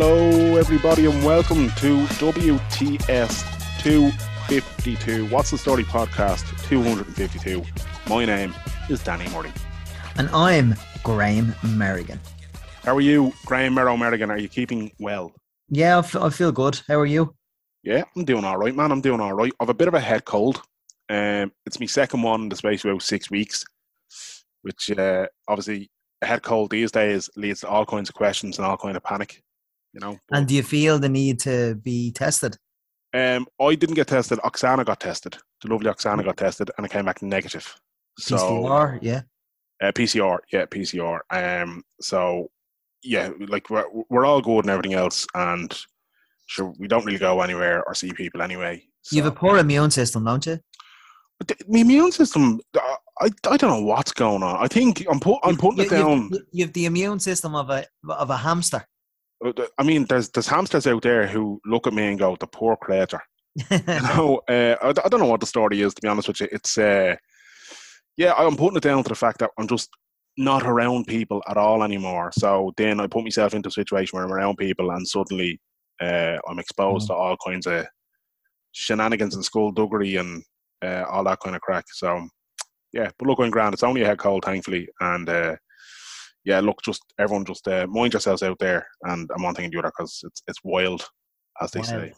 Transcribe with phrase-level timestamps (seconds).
[0.00, 5.26] Hello, everybody, and welcome to WTS 252.
[5.26, 7.64] What's the Story podcast 252?
[8.08, 8.54] My name
[8.88, 9.50] is Danny Murray.
[10.16, 12.20] And I'm Graham Merrigan.
[12.84, 14.30] How are you, Graham Merrow Merrigan?
[14.30, 15.32] Are you keeping well?
[15.68, 16.80] Yeah, I, f- I feel good.
[16.86, 17.34] How are you?
[17.82, 18.92] Yeah, I'm doing all right, man.
[18.92, 19.52] I'm doing all right.
[19.58, 20.62] I've a bit of a head cold.
[21.08, 23.64] Um, it's my second one in the space of about six weeks,
[24.62, 25.90] which uh, obviously
[26.22, 29.02] a head cold these days leads to all kinds of questions and all kind of
[29.02, 29.42] panic.
[29.92, 30.18] You know.
[30.30, 32.56] And do you feel the need to be tested?
[33.14, 34.38] Um, I didn't get tested.
[34.40, 35.36] Oksana got tested.
[35.62, 37.74] The lovely Oksana got tested, and it came back negative.
[38.18, 39.22] So PCR, yeah.
[39.82, 41.20] uh, PCR, yeah, PCR.
[41.30, 42.50] Um, so
[43.02, 45.76] yeah, like we're we're all good and everything else, and
[46.46, 48.84] sure we don't really go anywhere or see people anyway.
[49.10, 50.58] You have a poor immune system, don't you?
[51.38, 54.56] But the- my immune system, I, I I don't know what's going on.
[54.62, 56.28] I think I'm put I'm putting it you- you- down.
[56.32, 58.84] You, you have the immune system of a of a hamster.
[59.78, 62.76] I mean, there's there's hamsters out there who look at me and go, "The poor
[62.76, 63.22] creature."
[63.70, 65.94] You know, uh, I, I don't know what the story is.
[65.94, 67.16] To be honest with you, it's uh,
[68.16, 69.90] yeah, I'm putting it down to the fact that I'm just
[70.36, 72.30] not around people at all anymore.
[72.32, 75.60] So then I put myself into a situation where I'm around people, and suddenly
[76.00, 77.86] uh, I'm exposed to all kinds of
[78.72, 80.42] shenanigans and skullduggery and
[80.84, 81.84] uh, all that kind of crack.
[81.92, 82.28] So
[82.92, 83.74] yeah, but look, I'm grand.
[83.74, 85.56] It's only a head cold, thankfully, and uh,
[86.48, 89.74] yeah, look, just everyone just uh, mind yourselves out there, and I'm one thing and
[89.74, 91.06] the other because it's it's wild,
[91.60, 92.12] as they say.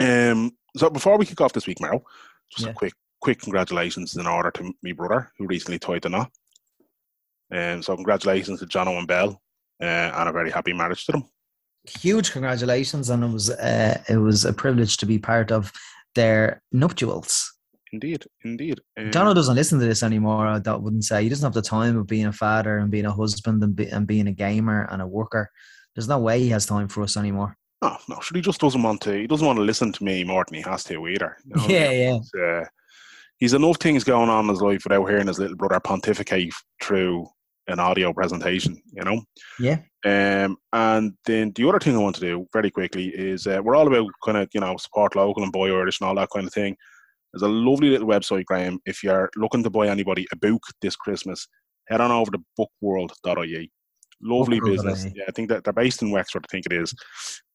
[0.00, 2.02] Um, so before we kick off this week, Meryl,
[2.50, 2.72] just Yeah.
[2.72, 6.30] a quick quick congratulations in order to me brother who recently tied the knot.
[7.54, 9.40] Um, so congratulations to John Owen Bell,
[9.82, 11.24] uh, and a very happy marriage to them.
[11.84, 15.72] Huge congratulations, and it was uh, it was a privilege to be part of
[16.14, 17.52] their nuptials.
[17.96, 18.80] Indeed, indeed.
[18.98, 20.46] Um, Donald doesn't listen to this anymore.
[20.46, 23.06] I that wouldn't say he doesn't have the time of being a father and being
[23.06, 25.50] a husband and, be, and being a gamer and a worker.
[25.94, 27.56] There's no way he has time for us anymore.
[27.80, 29.14] no, no, sure, he just doesn't want to.
[29.14, 31.38] He doesn't want to listen to me more than he has to either.
[31.46, 31.66] you know?
[31.68, 32.16] Yeah, yeah.
[32.16, 32.64] It's, uh,
[33.38, 36.52] he's enough things going on in his life without hearing his little brother pontificate
[36.82, 37.26] through
[37.66, 38.78] an audio presentation.
[38.92, 39.22] You know.
[39.58, 39.78] Yeah.
[40.04, 43.74] Um, and then the other thing I want to do very quickly is uh, we're
[43.74, 46.46] all about kind of you know support local and buy Irish and all that kind
[46.46, 46.76] of thing.
[47.36, 48.80] There's a lovely little website, Graham.
[48.86, 51.46] If you're looking to buy anybody a book this Christmas,
[51.86, 53.70] head on over to bookworld.ie.
[54.22, 55.04] Lovely business.
[55.14, 56.46] Yeah, I think that they're based in Wexford.
[56.48, 56.94] I think it is.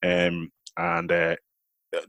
[0.06, 1.36] Um, and uh,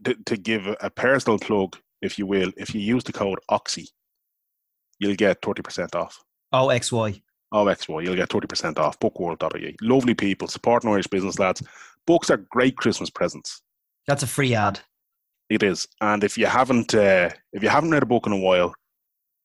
[0.03, 3.87] to, to give a personal plug, if you will, if you use the code OXY,
[4.99, 6.21] you'll get 30% off.
[6.51, 7.23] Oh, XY.
[7.51, 8.99] OXY, you'll get 30% off.
[8.99, 9.75] Bookworld.ie.
[9.81, 11.63] Lovely people, supporting Irish business lads.
[12.05, 13.63] Books are great Christmas presents.
[14.05, 14.81] That's a free ad.
[15.49, 18.37] It is, and if you haven't, uh, if you haven't read a book in a
[18.37, 18.73] while,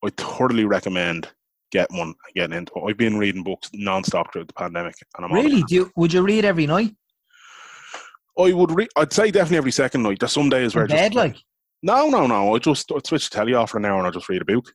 [0.03, 1.29] I thoroughly recommend
[1.71, 2.13] get one.
[2.35, 2.73] Getting into.
[2.87, 5.63] I've been reading books non-stop throughout the pandemic, and I'm Really?
[5.63, 6.95] Do you, would you read every night?
[8.37, 8.71] I would.
[8.71, 10.19] Re- I'd say definitely every second night.
[10.19, 11.37] There's some days where In bed, just like?
[11.83, 12.55] no, no, no.
[12.55, 14.45] I just I switch the telly off for an hour and I just read a
[14.45, 14.73] book.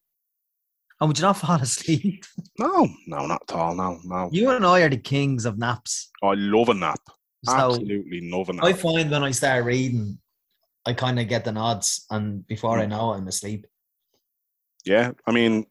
[1.01, 2.25] And would you not fall asleep?
[2.57, 3.75] No, no, not at all.
[3.75, 4.29] No, no.
[4.31, 6.09] You and I are the kings of naps.
[6.23, 7.01] I love a nap.
[7.45, 8.65] So Absolutely love a nap.
[8.65, 10.17] I find when I start reading,
[10.87, 12.79] I kind of get the nods, and before.
[12.79, 13.67] I know, I'm asleep.
[14.85, 15.67] Yeah, I mean,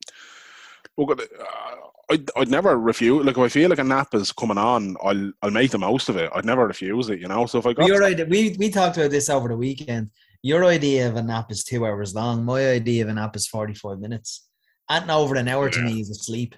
[0.97, 1.75] look, at uh,
[2.11, 3.23] I'd, I'd never refuse.
[3.25, 6.09] Like, if I feel like a nap is coming on, I'll I'll make the most
[6.09, 6.31] of it.
[6.33, 7.45] I'd never refuse it, you know.
[7.45, 10.09] So if I got Your idea, we we talked about this over the weekend.
[10.41, 12.43] Your idea of a nap is two hours long.
[12.43, 14.47] My idea of a nap is forty-five minutes.
[14.89, 16.55] And over an hour to me is asleep.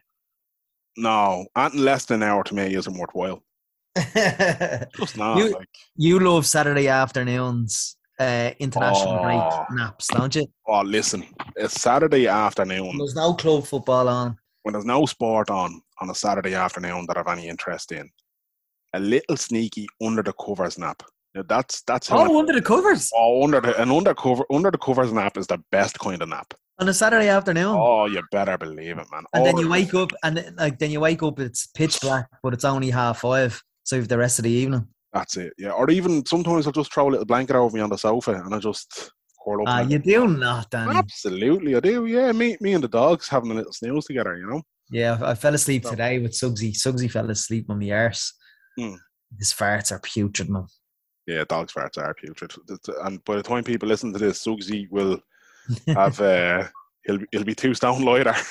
[0.97, 3.43] no, anything less than an hour to me isn't worthwhile.
[4.97, 5.37] Just not.
[5.37, 9.23] You- like, you love Saturday afternoons, uh, international Oh.
[9.23, 10.47] break naps, don't you?
[10.67, 11.25] oh, listen,
[11.55, 14.37] it's Saturday afternoon There's no club football on.
[14.63, 18.09] when there's no sport on on a Saturday afternoon that I've any interest in.
[18.93, 21.03] A little sneaky under the covers nap.
[21.33, 22.25] Now that's that's how.
[22.31, 25.57] Oh, under the covers Oh, under the an undercover under the covers nap is the
[25.71, 26.53] best kind of nap.
[26.79, 27.75] on a Saturday afternoon.
[27.77, 29.23] Oh, you better believe it, man.
[29.33, 32.27] and then you wake up and then, like then you wake up it's pitch black
[32.43, 35.53] but it's only half five so you've the rest of the evening That's it.
[35.57, 35.71] Yeah.
[35.71, 38.53] Or even sometimes I'll just throw a little blanket over me on the sofa and
[38.53, 39.11] I just
[39.43, 39.67] curl up.
[39.69, 42.05] ah you do not Danny Absolutely, I do.
[42.05, 44.35] Yeah, me, me and the dogs having a little snooze together.
[44.37, 44.61] You know.
[44.91, 48.33] yeah I fell asleep So- today with Suggsy Suggsy fell asleep on the arse
[48.77, 48.95] Hmm.
[49.39, 50.67] his farts are putrid man
[51.27, 52.51] Yeah, dogs farts are putrid.
[53.05, 55.17] And by the time people listen to this, Suggsy will
[55.87, 56.67] have uh,
[57.05, 58.35] he'll be- he'll be two stone lighter.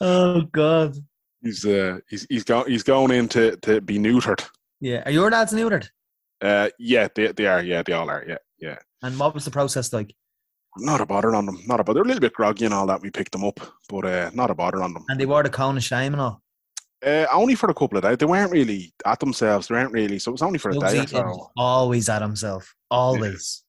[0.00, 0.96] oh god
[1.42, 4.44] he's uh he's he's going he's going in to, to be neutered.
[4.80, 5.88] yeah are your dads neutered
[6.40, 7.62] Uh, yeah, they they are.
[7.62, 8.24] Yeah, they all are.
[8.28, 8.78] Yeah, yeah.
[9.02, 10.14] and what was the process like
[10.76, 11.58] Not a bother on them.
[11.66, 11.94] Not a bother.
[11.98, 13.02] They're a little bit groggy and all that.
[13.02, 13.58] We picked them up,
[13.88, 15.04] but uh, not a bother on them.
[15.08, 16.36] and they wore the cone of shame and all
[17.04, 18.18] Uh, only for a couple of days.
[18.18, 19.66] They weren't really at themselves.
[19.66, 20.18] They weren't really.
[20.20, 21.50] So it was only for a day or so.
[21.56, 22.62] Always at himself.
[22.90, 23.64] Always.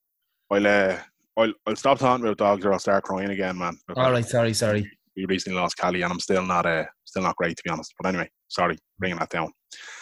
[0.52, 0.56] Yeah.
[0.56, 0.98] I'll, uh,
[1.40, 3.76] I'll, I'll stop talking about dogs or I'll start crying again, man.
[3.96, 4.82] All right, sorry, sorry.
[5.20, 7.94] We recently lost Callie and I'm still not uh, still not great to be honest.
[8.00, 9.52] But anyway, sorry, bringing that down.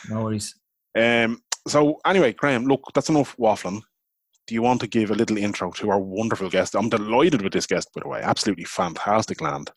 [0.09, 0.55] No worries.
[0.97, 1.41] Um.
[1.67, 3.81] So anyway, Graham, look, that's enough waffling.
[4.47, 6.75] Do you want to give a little intro to our wonderful guest?
[6.75, 8.21] I'm delighted with this guest, by the way.
[8.21, 9.71] Absolutely fantastic land.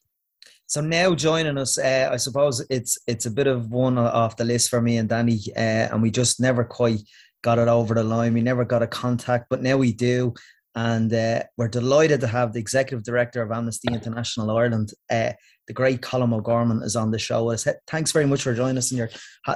[0.66, 4.44] So now joining us, uh, I suppose it's it's a bit of one off the
[4.44, 7.00] list for me and Danny, uh, and we just never quite
[7.42, 8.34] got it over the line.
[8.34, 10.34] We never got a contact, but now we do,
[10.74, 15.32] and uh, we're delighted to have the executive director of Amnesty International Ireland, uh,
[15.66, 17.54] the great Colm O'Gorman, is on the show.
[17.86, 19.10] Thanks very much for joining us and your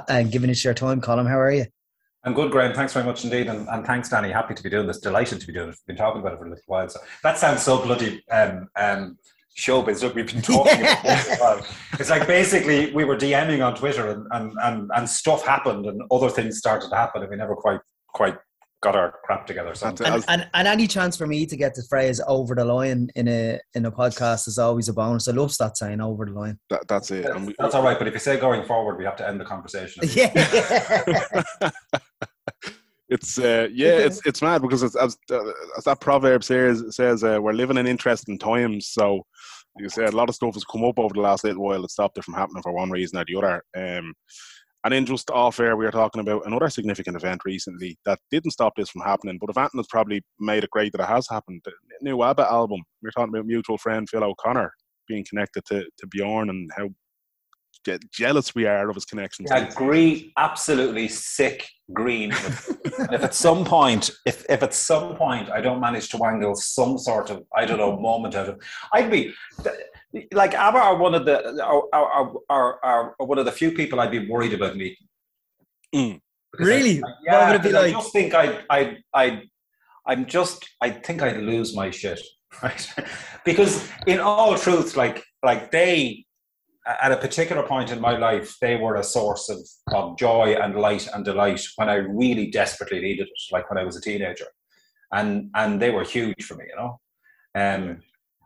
[0.09, 1.27] and giving us your time, Colm.
[1.27, 1.65] How are you?
[2.23, 2.73] I'm good, Graham.
[2.73, 4.31] Thanks very much indeed, and, and thanks, Danny.
[4.31, 4.99] Happy to be doing this.
[4.99, 5.77] Delighted to be doing it.
[5.87, 6.89] We've been talking about it for a little while.
[6.89, 9.17] So that sounds so bloody um, um,
[9.57, 10.01] showbiz.
[10.01, 11.65] Look, we've been talking about while.
[11.99, 16.01] It's like basically we were DMing on Twitter and, and, and, and stuff happened and
[16.11, 17.79] other things started to happen and we never quite
[18.15, 18.37] quite
[18.85, 19.73] got our crap together.
[19.73, 23.09] So and, and, and, any chance for me to get the phrase over the line
[23.15, 25.27] in a in a podcast is always a bonus.
[25.27, 26.59] I love that saying over the line.
[26.69, 27.23] That, that's it.
[27.23, 27.97] That's, we, that's all right.
[27.97, 30.03] But if you say going forward, we have to end the conversation.
[30.15, 30.31] Yeah.
[33.09, 37.23] it's uh, yeah, it's it's mad because it's, as uh, as that proverb says says
[37.23, 38.87] uh, we're living in interesting times.
[38.87, 39.25] So
[39.77, 41.91] you say a lot of stuff has come up over the last little while that
[41.91, 43.63] stopped it from happening for one reason or the other.
[43.75, 44.13] Um,
[44.85, 48.51] and then just off air, we were talking about another significant event recently that didn't
[48.51, 51.61] stop this from happening, but event has probably made it great that it has happened.
[51.65, 51.71] The
[52.03, 52.81] new ABBA album.
[53.01, 54.71] We were talking about mutual friend Phil O'Connor
[55.07, 56.89] being connected to, to Bjorn and how
[58.13, 59.47] jealous we are of his connection.
[59.51, 60.31] I agree.
[60.37, 62.31] Absolutely sick green.
[62.99, 66.55] and if at some point, if, if at some point I don't manage to wangle
[66.55, 68.61] some sort of, I don't know, moment out of,
[68.93, 69.33] I'd be
[70.31, 73.99] like ABBA are one of the are, are, are, are, one of the few people
[73.99, 75.07] I'd be worried about meeting.
[75.93, 76.19] Mm.
[76.57, 77.03] Really?
[77.03, 77.87] I, yeah, would it be like?
[77.87, 79.43] I just think I I I
[80.05, 82.21] I'm just I think I'd lose my shit,
[82.63, 82.93] right?
[83.43, 86.25] because in all truth, like like they
[86.85, 89.57] at a particular point in my life, they were a source of,
[89.93, 93.83] of joy and light and delight when I really desperately needed it, like when I
[93.83, 94.45] was a teenager.
[95.11, 96.99] And and they were huge for me, you know.
[97.55, 98.01] Um,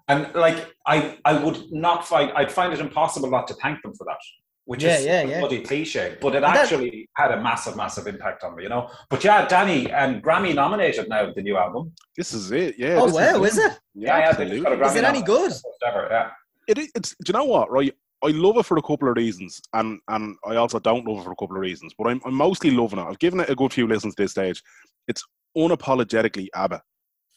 [0.09, 3.93] and like I I would not find I'd find it impossible not to thank them
[3.95, 4.17] for that.
[4.65, 8.43] Which yeah, is yeah, a bloody cliche, but it actually had a massive, massive impact
[8.43, 8.87] on me, you know.
[9.09, 11.91] But yeah, Danny and Grammy nominated now with the new album.
[12.15, 12.99] This is it, yeah.
[13.01, 13.79] Oh wow, is, is it?
[13.95, 15.53] Yeah, yeah, yeah is it any good?
[15.83, 16.29] Ever, yeah.
[16.67, 17.15] It, it's.
[17.23, 17.71] Do you know what?
[17.71, 17.91] Right,
[18.23, 21.23] I love it for a couple of reasons, and and I also don't love it
[21.23, 21.95] for a couple of reasons.
[21.97, 23.05] But I'm, I'm mostly loving it.
[23.05, 24.61] I've given it a good few listens at this stage.
[25.07, 25.23] It's
[25.57, 26.79] unapologetically ABBA.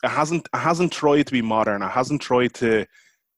[0.02, 1.82] It hasn't it hasn't tried to be modern.
[1.82, 2.87] It hasn't tried to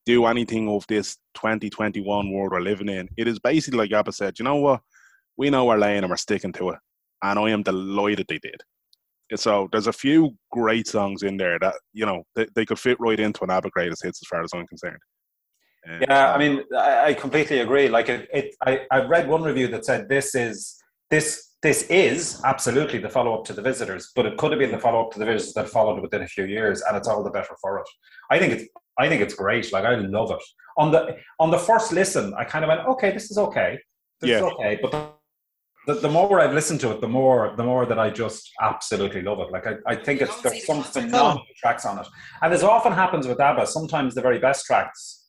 [0.06, 3.08] do anything of this 2021 world we're living in.
[3.16, 4.38] It is basically like ABBA said.
[4.38, 4.80] You know what?
[5.36, 6.78] We know our lane and we're sticking to it.
[7.22, 8.62] And I am delighted they did.
[9.36, 12.98] So there's a few great songs in there that you know they, they could fit
[13.00, 14.98] right into an ABBA greatest hits as far as I'm concerned.
[16.00, 17.88] Yeah, I uh, mean, I, I completely agree.
[17.88, 20.76] Like it, it I, I read one review that said this is
[21.10, 24.70] this this is absolutely the follow up to the visitors, but it could have been
[24.70, 27.24] the follow up to the visitors that followed within a few years, and it's all
[27.24, 27.86] the better for it.
[28.30, 28.64] I think it's
[28.98, 29.72] I think it's great.
[29.72, 30.44] Like I love it.
[30.76, 33.78] On the on the first listen, I kind of went, okay, this is okay,
[34.20, 34.36] this yeah.
[34.36, 34.78] is okay.
[34.82, 35.16] But
[35.86, 39.22] the, the, more I've listened to it, the more the more that I just absolutely
[39.22, 39.50] love it.
[39.50, 42.06] Like I, I think it's there's some phenomenal tracks on it,
[42.42, 45.24] and as often happens with ABBA, sometimes the very best tracks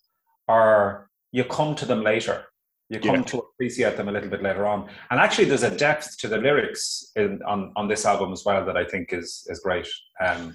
[0.49, 2.47] are you come to them later.
[2.89, 3.21] You come yeah.
[3.23, 4.87] to appreciate them a little bit later on.
[5.09, 8.63] And actually, there's a depth to the lyrics in, on, on this album as well
[8.65, 9.87] that I think is is great.
[10.23, 10.53] Um,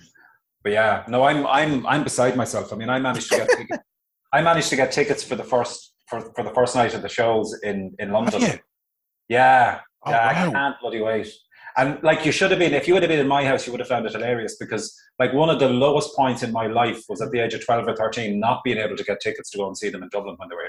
[0.62, 2.72] but yeah, no, I'm I'm I'm beside myself.
[2.72, 3.82] I mean, I managed to get tickets,
[4.32, 7.08] I managed to get tickets for the first for, for the first night of the
[7.08, 8.42] shows in in London.
[8.42, 8.56] Yeah,
[9.28, 10.49] yeah, oh, yeah wow.
[10.49, 11.32] I can't bloody wait.
[11.76, 13.72] And like you should have been, if you would have been in my house, you
[13.72, 17.04] would have found it hilarious because like one of the lowest points in my life
[17.08, 19.58] was at the age of 12 or 13, not being able to get tickets to
[19.58, 20.62] go and see them in Dublin when they were.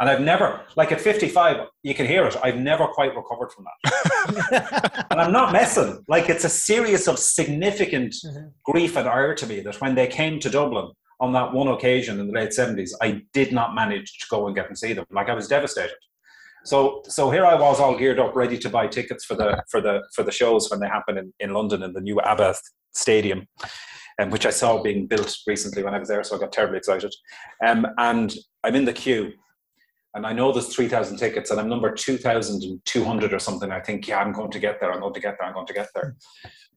[0.00, 2.34] And I've never, like at 55, you can hear it.
[2.42, 5.06] I've never quite recovered from that.
[5.10, 6.02] and I'm not messing.
[6.08, 8.48] Like it's a series of significant mm-hmm.
[8.64, 10.90] grief and ire to me that when they came to Dublin
[11.20, 14.56] on that one occasion in the late 70s, I did not manage to go and
[14.56, 15.04] get and see them.
[15.10, 15.96] Like I was devastated.
[16.64, 19.80] So so here I was all geared up, ready to buy tickets for the for
[19.80, 22.54] the for the shows when they happen in, in London in the new ABBA
[22.92, 23.46] stadium,
[24.18, 26.78] um, which I saw being built recently when I was there, so I got terribly
[26.78, 27.14] excited.
[27.66, 29.32] Um, and I'm in the queue,
[30.14, 33.32] and I know there's three thousand tickets, and I'm number two thousand and two hundred
[33.32, 33.70] or something.
[33.70, 34.92] I think, yeah, I'm going to get there.
[34.92, 35.48] I'm going to get there.
[35.48, 36.16] I'm going to get there.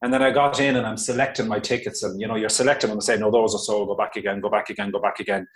[0.02, 2.88] And then I got in, and I'm selecting my tickets, and you know, you're selecting
[2.88, 3.88] them and saying, no, those are sold.
[3.88, 4.40] Go back again.
[4.40, 4.90] Go back again.
[4.90, 5.46] Go back again.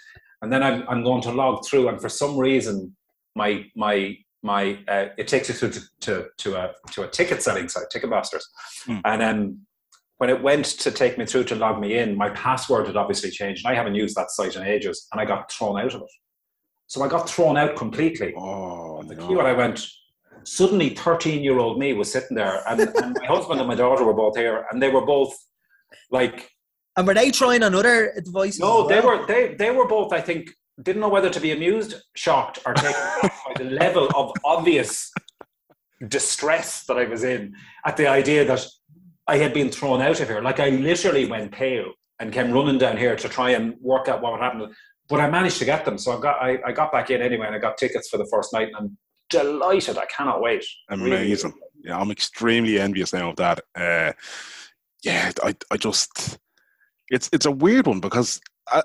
[0.42, 2.97] And then I'm, I'm going to log through, and for some reason,
[3.35, 7.42] my my my uh, it takes you through to, to, to a to a ticket
[7.42, 8.42] selling site, Ticketmasters,
[8.87, 8.99] Hmm.
[9.04, 9.61] and um,
[10.18, 13.30] when it went to take me through to log me in, my password had obviously
[13.30, 16.02] changed, and I haven't used that site in ages, and I got thrown out of
[16.02, 16.08] it.
[16.88, 18.35] So I got thrown out completely.
[18.37, 19.28] Oh, The no.
[19.28, 19.87] key when I went,
[20.45, 24.04] suddenly 13 year old me was sitting there, and, and my husband and my daughter
[24.04, 25.37] were both here, and they were both
[26.11, 26.50] like,
[26.97, 30.23] And were they trying another advice no, as they were they they were both, I
[30.23, 30.50] think,
[30.83, 32.92] didn't know whether to be amused, shocked, or taken
[33.23, 35.12] by the level of obvious
[36.09, 37.54] distress that I was in
[37.85, 38.64] at the idea that
[39.26, 40.40] I had been thrown out of here.
[40.40, 44.23] Like I literally went pale and came running down here to try and work out
[44.23, 44.73] what would happen.
[45.08, 47.46] But I managed to get them, so I got I, I got back in anyway,
[47.46, 48.98] and I got tickets for the first night, and I'm
[49.30, 49.96] delighted.
[49.98, 50.64] I cannot wait.
[50.90, 51.06] Really.
[51.16, 51.54] Amazing.
[51.82, 53.60] Yeah, I'm extremely envious now of that.
[53.74, 54.12] Uh,
[55.02, 56.38] yeah, I, I just,
[57.10, 58.40] it's it's a weird one because,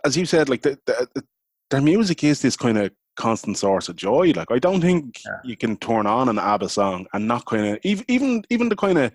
[0.05, 1.23] as you said, like the, the, the
[1.71, 4.31] their music is this kind of constant source of joy.
[4.35, 5.31] Like I don't think Yeah.
[5.43, 8.75] you can turn on an ABBA song and not kind of even even even the
[8.75, 9.11] kind of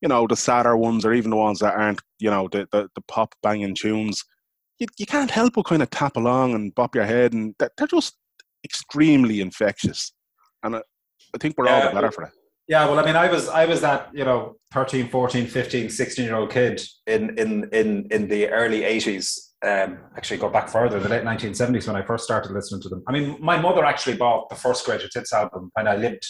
[0.00, 2.88] you know the sadder ones or even the ones that aren't you know the the,
[2.94, 4.24] the pop banging tunes.
[4.82, 7.70] You, you can't help but kind of tap along and bop your head, and they're,
[7.78, 8.16] they're just
[8.64, 10.12] extremely infectious.
[10.64, 12.32] And I, I think we're all Yeah, the better for it.
[12.66, 16.24] Yeah, well, I mean, I was I was that you know 13, 14, 15, 16
[16.24, 19.38] year old kid in in in in the early 80s.
[19.64, 23.04] Um, actually, go back further, the late 1970s when I first started listening to them.
[23.06, 26.26] I mean, my mother actually bought the first Greatest Hits album when I lived,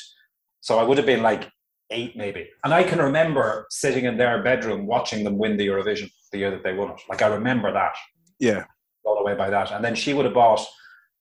[0.60, 1.48] so I would have been like
[1.90, 2.50] eight maybe.
[2.64, 6.50] And I can remember sitting in their bedroom watching them win the Eurovision the year
[6.50, 7.00] that they won it.
[7.08, 7.94] Like I remember that
[8.42, 8.64] Yeah.
[9.04, 9.70] all the way by that.
[9.70, 10.66] And then she would have bought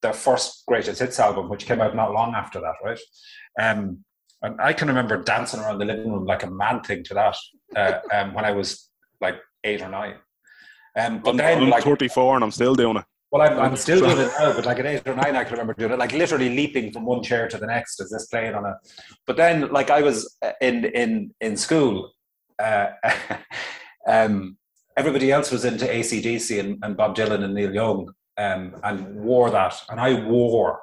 [0.02, 3.00] their first greatest hits album, which came out not long after that, right?
[3.60, 4.04] Um,
[4.42, 7.38] and I can remember dancing around the living room like a mad thing to that
[7.76, 8.90] uh, um, when I was
[9.22, 10.16] like eight or nine.
[10.98, 13.06] Um, but I'm, then, I'm like, 34 and I'm still doing it.
[13.32, 15.54] well, I'm, I'm still doing it now, but like at eight or nine, I can
[15.54, 18.56] remember doing it, like literally leaping from one chair to the next as this playing
[18.56, 18.74] on a.
[19.28, 22.12] But then, like I was uh, in in in school,
[22.58, 22.88] uh,
[24.08, 24.58] um,
[24.98, 29.50] everybody else was into ACDC and, and Bob Dylan and Neil Young, um, and wore
[29.50, 30.80] that, and I wore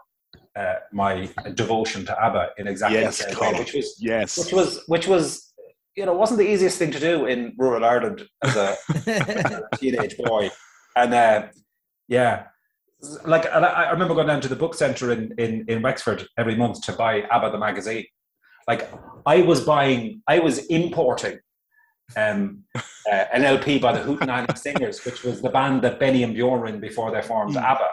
[0.56, 4.38] uh, my devotion to ABBA in exactly Yes, the same way, which was Yes.
[4.38, 5.52] which was which was
[5.96, 8.76] you know wasn't the easiest thing to do in rural Ireland as a
[9.76, 10.50] teenage boy.
[10.96, 11.46] And uh,
[12.08, 12.44] yeah,
[13.24, 16.26] like and I I remember going down to the book centre in, in, in Wexford
[16.36, 18.04] every month to buy ABBA the magazine.
[18.66, 18.90] Like
[19.26, 21.38] I was buying, I was importing
[22.16, 22.80] um, uh,
[23.32, 26.66] an LP by the Hootenanny Singers, which was the band that Benny and Bjorn were
[26.66, 27.62] in before they formed Mm.
[27.62, 27.88] ABBA,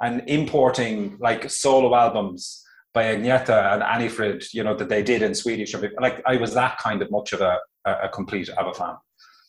[0.00, 5.34] and importing like solo albums by Agneta and Anni-Frid, you know, that they did in
[5.34, 5.74] Swedish.
[6.00, 8.94] Like I was that kind of much of a, a, a complete ABBA fan.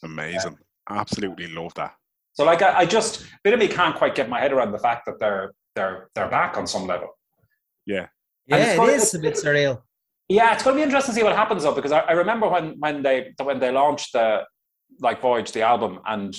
[0.04, 0.58] Amazing.
[0.90, 1.94] Absolutely love that.
[2.34, 4.80] So like I, I just bit of me can't quite get my head around the
[4.80, 7.10] fact that they're they're they're back on some level.
[7.86, 8.08] Yeah.
[8.48, 9.82] Yeah, it's yeah, it funny- is a bit surreal.
[10.30, 12.50] Yeah, it's going to be interesting to see what happens though, because I, I remember
[12.50, 14.44] when when they when they launched the
[15.00, 16.36] like Voyage the album, and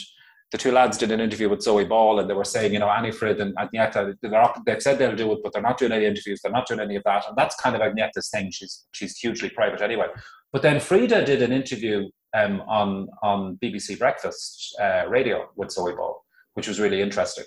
[0.52, 2.88] the two lads did an interview with Zoe Ball, and they were saying, you know,
[2.88, 6.40] Anni-Frid and Agneta, not, they've said they'll do it, but they're not doing any interviews,
[6.42, 8.50] they're not doing any of that, and that's kind of Agneta's thing.
[8.50, 10.06] She's she's hugely private anyway.
[10.52, 15.94] But then Frida did an interview um, on on BBC Breakfast uh, Radio with Zoe
[15.94, 16.22] Ball,
[16.54, 17.44] which was really interesting.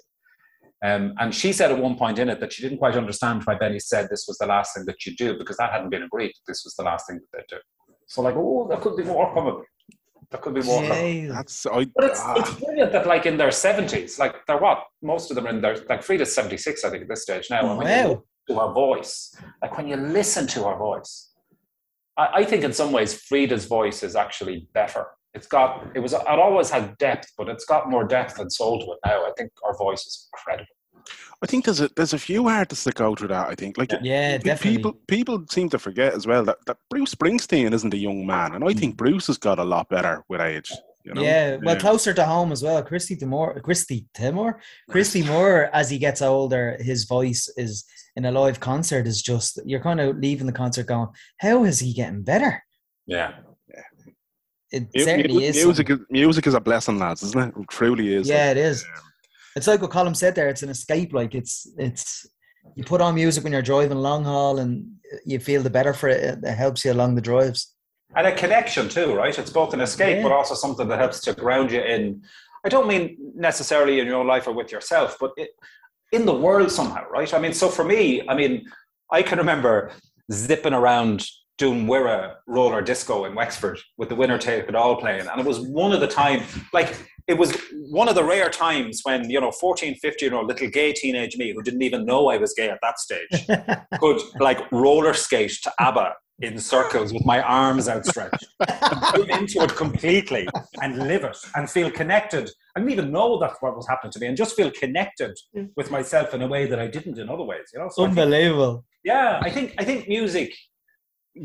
[0.83, 3.55] Um, and she said at one point in it that she didn't quite understand why
[3.55, 6.33] Benny said this was the last thing that you do because that hadn't been agreed.
[6.47, 7.61] This was the last thing that they do.
[8.07, 9.63] So like, oh, there could be more coming.
[10.31, 11.25] There could be more coming.
[11.25, 11.33] Yeah.
[11.33, 11.85] That's I.
[11.95, 15.35] But it's, ah, it's brilliant that like in their seventies, like they're what most of
[15.35, 17.69] them are in their like Frida's seventy six, I think, at this stage now.
[17.69, 18.09] And when you Wow.
[18.09, 21.31] listen to her voice, like when you listen to her voice,
[22.17, 25.05] I, I think in some ways Frida's voice is actually better.
[25.33, 28.79] It's got it was it always had depth, but it's got more depth and soul
[28.79, 29.25] to it now.
[29.25, 30.67] I think our voice is incredible.
[31.43, 33.47] I think there's a there's a few artists that go through that.
[33.47, 34.77] I think like Yeah, pe- definitely.
[34.77, 38.53] people people seem to forget as well that, that Bruce Springsteen isn't a young man,
[38.53, 38.97] and I think mm.
[38.97, 40.71] Bruce has got a lot better with age.
[41.03, 41.21] You know?
[41.23, 42.83] Yeah, well, closer to home as well.
[42.83, 45.69] Christy Timor, Christy Timor, Christy Moore.
[45.73, 47.85] As he gets older, his voice is
[48.15, 51.07] in a live concert is just you're kind of leaving the concert going,
[51.37, 52.63] how is he getting better?
[53.07, 53.33] Yeah.
[54.71, 55.55] It Mu- certainly mu- is.
[55.63, 57.53] music is music is a blessing, lads, isn't it?
[57.59, 58.27] It truly is.
[58.29, 58.83] Yeah, it is.
[58.83, 59.01] um,
[59.55, 60.47] It's like what Colm said there.
[60.49, 61.13] It's an escape.
[61.13, 62.25] Like it's it's
[62.75, 64.85] you put on music when you're driving long haul, and
[65.25, 66.39] you feel the better for it.
[66.43, 67.75] It helps you along the drives.
[68.15, 69.37] and a connection too, right?
[69.39, 70.23] It's both an escape, Yeah.
[70.23, 72.21] but also something that helps to ground you in.
[72.65, 73.03] I don't mean
[73.35, 75.49] necessarily in your own life or with yourself, but it,
[76.11, 77.33] in the world somehow, right?
[77.33, 78.53] I mean, so for me, I mean,
[79.17, 79.91] I can remember
[80.31, 81.25] zipping around
[81.61, 85.27] doing Wirra roller disco in Wexford with the winner take it all playing.
[85.27, 86.41] And it was one of the time,
[86.73, 87.55] like, it was
[87.91, 91.37] one of the rare times when, you know, 14, 15 year old little gay teenage
[91.37, 93.45] me who didn't even know I was gay at that stage
[93.99, 98.47] could, like, roller skate to ABBA in circles with my arms outstretched,
[99.15, 100.47] move into it completely
[100.81, 102.49] and live it and feel connected.
[102.75, 105.69] I didn't even know that's what was happening to me and just feel connected mm.
[105.77, 107.69] with myself in a way that I didn't in other ways.
[107.71, 108.71] You know, so unbelievable.
[108.71, 110.55] I think, yeah, I think I think music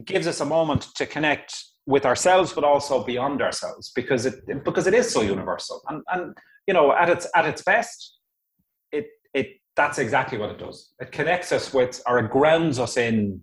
[0.04, 4.86] gives us a moment to connect with ourselves, but also beyond ourselves, because it because
[4.86, 5.82] it is so universal.
[5.88, 8.18] And and you know, at its at its best,
[8.92, 10.92] it it that's exactly what it does.
[11.00, 13.40] It connects us with, or it grounds us in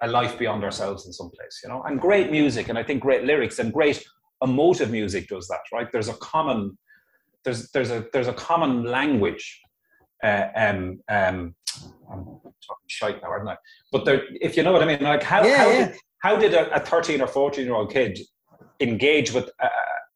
[0.00, 1.60] a life beyond ourselves in some place.
[1.62, 4.02] You know, and great music, and I think great lyrics and great
[4.42, 5.60] emotive music does that.
[5.72, 5.90] Right?
[5.92, 6.78] There's a common
[7.44, 9.60] there's there's a there's a common language.
[10.22, 11.52] Uh, um, um,
[12.12, 13.56] I'm talking shite now, aren't I?
[13.90, 15.88] But there, if you know what I mean, like how yeah, how, yeah.
[15.88, 18.18] Did, how did a, a 13 or 14 year old kid
[18.80, 19.68] engage with a,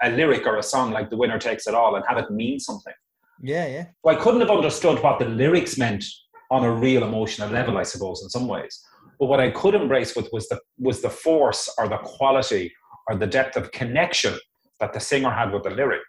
[0.02, 2.60] a, lyric or a song like "The Winner Takes It All" and have it mean
[2.60, 2.94] something?
[3.42, 3.86] Yeah, yeah.
[4.02, 6.04] Well, I couldn't have understood what the lyrics meant
[6.50, 8.82] on a real emotional level, I suppose, in some ways.
[9.18, 12.72] But what I could embrace with was the was the force or the quality
[13.08, 14.34] or the depth of connection
[14.80, 16.02] that the singer had with the lyric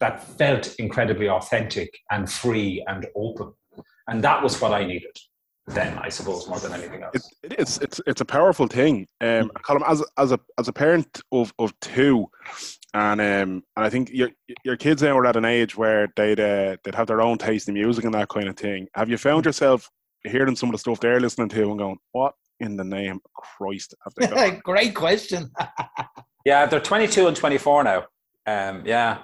[0.00, 3.52] that felt incredibly authentic and free and open.
[4.08, 5.16] And that was what I needed
[5.66, 7.14] then, I suppose, more than anything else.
[7.14, 7.78] it, it is.
[7.78, 9.06] It's it's a powerful thing.
[9.20, 9.50] Um, mm.
[9.64, 12.26] Colm, as as a as a parent of, of two,
[12.94, 14.30] and um, and I think your
[14.64, 17.68] your kids now are at an age where they'd uh, they'd have their own taste
[17.68, 18.88] in music and that kind of thing.
[18.94, 19.46] Have you found mm.
[19.46, 19.88] yourself
[20.24, 23.32] hearing some of the stuff they're listening to and going, "What in the name of
[23.32, 25.50] Christ have they got?" Great question.
[26.44, 28.04] yeah, they're 22 and 24 now.
[28.46, 29.18] Um, yeah,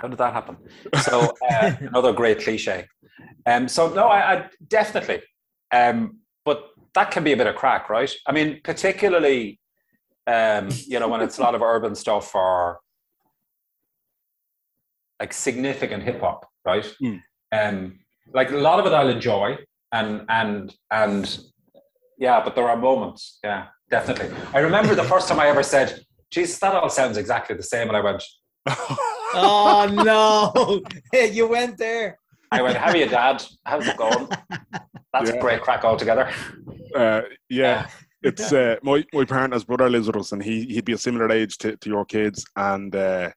[0.00, 0.56] how did that happen?
[1.02, 2.86] So uh, another great cliche.
[3.46, 5.22] Um, so no, I, I definitely.
[5.72, 8.12] Um, but that can be a bit of crack, right?
[8.26, 9.58] I mean, particularly,
[10.26, 12.78] um, you know, when it's a lot of urban stuff or
[15.20, 16.94] like significant hip hop, right?
[17.02, 17.22] Mm.
[17.50, 17.98] Um,
[18.32, 19.58] like a lot of it I'll enjoy,
[19.90, 21.38] and and and
[22.18, 24.30] yeah, but there are moments, yeah, definitely.
[24.52, 27.88] I remember the first time I ever said, "Jesus, that all sounds exactly the same,"
[27.88, 28.22] and I went.
[29.34, 30.82] oh no!
[31.26, 32.18] you went there.
[32.50, 33.44] I went, "How are you, Dad?
[33.64, 34.28] How's it going?"
[35.12, 35.36] That's yeah.
[35.36, 36.30] a great crack altogether.
[36.94, 37.88] Uh, yeah.
[38.22, 41.30] It's uh, my my partner's brother lives with us, and he he'd be a similar
[41.30, 43.30] age to, to your kids, and uh,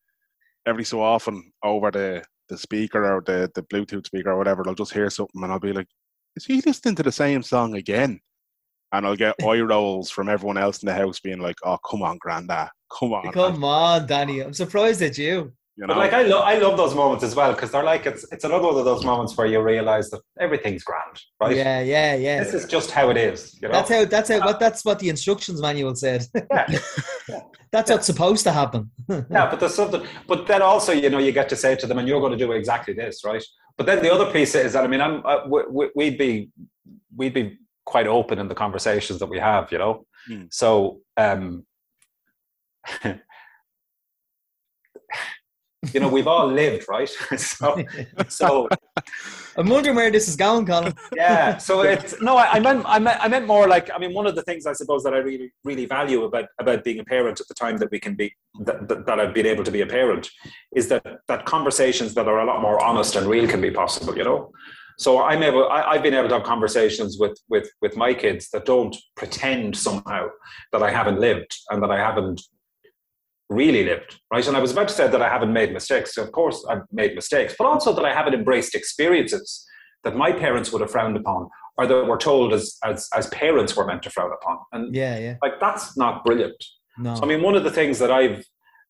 [0.66, 4.76] every so often over the the speaker or the the Bluetooth speaker or whatever, I'll
[4.76, 5.88] just hear something, and I'll be like,
[6.36, 8.20] "Is he listening to the same song again?"
[8.92, 12.02] And I'll get eye rolls from everyone else in the house, being like, "Oh, come
[12.02, 13.70] on, Grandad, come on, come man.
[13.70, 15.96] on, Danny, I'm surprised at you." You know?
[15.96, 18.44] But like I love I love those moments as well because they're like it's it's
[18.44, 21.56] another one of those moments where you realize that everything's grand, right?
[21.58, 22.44] Yeah, yeah, yeah.
[22.44, 23.58] This is just how it is.
[23.60, 23.74] You know?
[23.74, 26.28] That's how that's how what that's what the instructions manual said.
[26.36, 26.68] Yeah.
[27.72, 27.96] that's yeah.
[27.96, 28.92] what's supposed to happen.
[29.10, 30.06] yeah, but there's something.
[30.28, 32.46] But then also, you know, you get to say to them, and you're going to
[32.46, 33.44] do exactly this, right?
[33.76, 36.52] But then the other piece is that I mean, I'm uh, we, we'd be
[37.18, 40.06] we'd be quite open in the conversations that we have, you know.
[40.30, 40.54] Mm.
[40.54, 41.66] So um,
[45.94, 47.10] you know, we've all lived, right?
[47.38, 47.84] so,
[48.28, 48.70] so
[49.58, 50.96] I'm wondering where this is going, Colm.
[51.16, 51.58] yeah.
[51.58, 54.28] So it's no, I, I, meant, I meant, I meant more like, I mean, one
[54.28, 57.40] of the things I suppose that I really, really value about about being a parent
[57.40, 59.82] at the time that we can be that, that, that I've been able to be
[59.82, 60.30] a parent
[60.76, 64.16] is that that conversations that are a lot more honest and real can be possible.
[64.16, 64.52] You know.
[64.98, 65.68] So I'm able.
[65.70, 69.76] I, have been able to have conversations with with with my kids that don't pretend
[69.76, 70.28] somehow
[70.72, 72.42] that I haven't lived and that I haven't
[73.52, 74.48] really lived, right?
[74.48, 76.16] And I was about to say that I haven't made mistakes.
[76.16, 79.66] So of course, I've made mistakes, but also that I haven't embraced experiences
[80.04, 83.76] that my parents would have frowned upon or that were told as, as, as parents
[83.76, 84.58] were meant to frown upon.
[84.72, 85.36] And yeah, yeah.
[85.44, 86.64] like that's not brilliant.
[86.98, 87.16] No.
[87.16, 88.46] So, I mean, one of the things that I've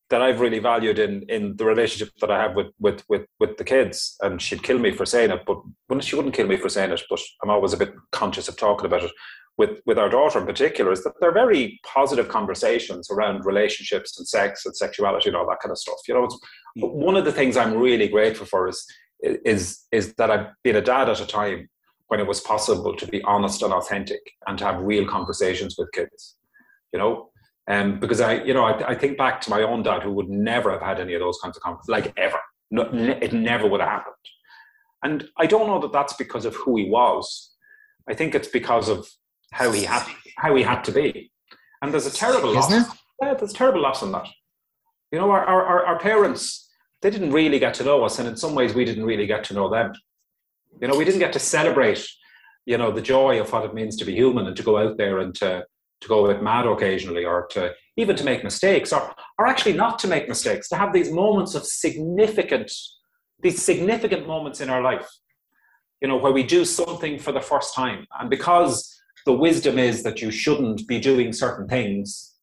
[0.09, 3.57] that I've really valued in in the relationship that I have with with with with
[3.57, 6.57] the kids, and she'd kill me for saying it, but well, she wouldn't kill me
[6.57, 9.11] for saying it, but I'm always a bit conscious of talking about it
[9.57, 14.27] with with our daughter in particular is that they're very positive conversations around relationships and
[14.27, 15.99] sex and sexuality and all that kind of stuff.
[16.07, 16.93] You know, mm.
[16.93, 18.85] one of the things I'm really grateful for is
[19.21, 21.69] is is that I've been a dad at a time
[22.07, 25.91] when it was possible to be honest and authentic and to have real conversations with
[25.91, 26.35] kids.
[26.91, 27.31] You know,
[27.69, 30.29] um, because I, you know, I, I think back to my own dad who would
[30.29, 32.39] never have had any of those kinds of conversations, like ever.
[32.69, 32.83] No,
[33.21, 34.15] it never would have happened.
[35.03, 37.51] And I don't know that that's because of who he was.
[38.09, 39.07] I think it's because of
[39.51, 40.05] how he had
[40.37, 41.31] how he had to be.
[41.81, 42.71] And there's a terrible loss.
[42.71, 44.27] Yeah, there's a terrible loss in that.
[45.11, 46.69] You know, our, our, our parents,
[47.01, 49.43] they didn't really get to know us, and in some ways we didn't really get
[49.45, 49.93] to know them.
[50.81, 52.03] You know, we didn't get to celebrate,
[52.65, 54.97] you know, the joy of what it means to be human and to go out
[54.97, 55.65] there and to
[56.01, 59.73] to go a bit mad occasionally or to even to make mistakes or, or actually
[59.73, 62.71] not to make mistakes, to have these moments of significant,
[63.41, 65.07] these significant moments in our life,
[66.01, 68.07] you know, where we do something for the first time.
[68.19, 72.35] And because the wisdom is that you shouldn't be doing certain things,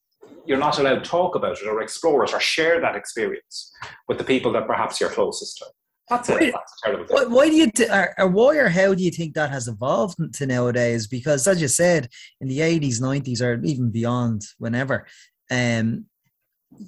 [0.46, 3.72] you're not allowed to talk about it or explore it or share that experience
[4.08, 5.66] with the people that perhaps you're closest to.
[6.08, 6.52] That's it.
[6.52, 9.34] That's terrible Why, why do you, th- or, or why or how do you think
[9.34, 11.06] that has evolved to nowadays?
[11.06, 12.08] Because as you said,
[12.40, 15.06] in the 80s, 90s, or even beyond, whenever,
[15.50, 16.06] um,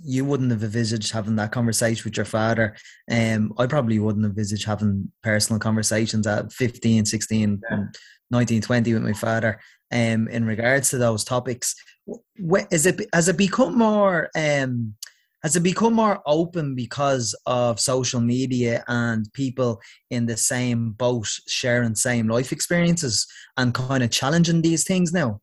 [0.05, 2.77] you wouldn't have envisaged having that conversation with your father.
[3.11, 7.85] Um, I probably wouldn't have envisaged having personal conversations at 15, 16, Yeah.
[8.31, 9.61] 19, 20 with my father
[9.93, 11.75] um, in regards to those topics.
[12.07, 14.95] Wh- Is it, has it become more, um,
[15.43, 21.29] has it become more open because of social media and people in the same boat
[21.49, 25.41] sharing same life experiences and kind of challenging these things now?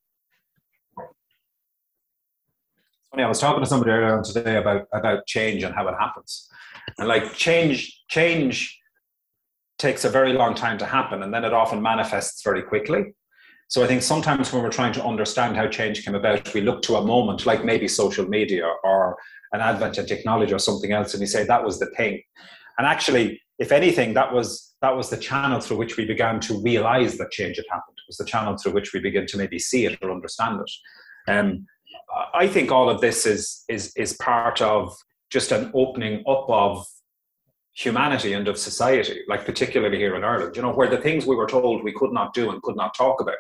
[3.18, 3.26] funny.
[3.26, 6.50] I was talking to somebody earlier on today about about change and how it happens,
[6.98, 8.80] and like change change
[9.78, 13.14] takes a very long time to happen, and then it often manifests very quickly.
[13.70, 16.82] So I think sometimes when we're trying to understand how change came about, we look
[16.84, 19.18] to a moment like maybe social media or
[19.52, 22.22] an advent in technology or something else, and we say that was the thing.
[22.78, 26.62] And actually, if anything, that was that was the channel through which we began to
[26.62, 27.98] realize that change had happened.
[27.98, 31.32] It was the channel through which we begin to maybe see it or understand it.
[31.32, 31.66] Um,
[32.34, 34.96] I think all of this is is is part of
[35.30, 36.86] just an opening up of
[37.78, 41.36] humanity and of society, like particularly here in Ireland, you know, where the things we
[41.36, 43.36] were told we could not do and could not talk about,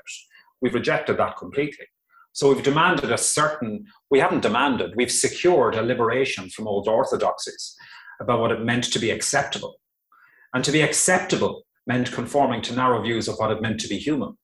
[0.61, 1.87] we've rejected that completely.
[2.33, 7.75] So we've demanded a certain, we haven't demanded, we've secured a liberation from old orthodoxies
[8.21, 9.77] about what it meant to be acceptable.
[10.53, 13.97] And to be acceptable meant conforming to narrow views of what it meant to be
[13.97, 14.37] human.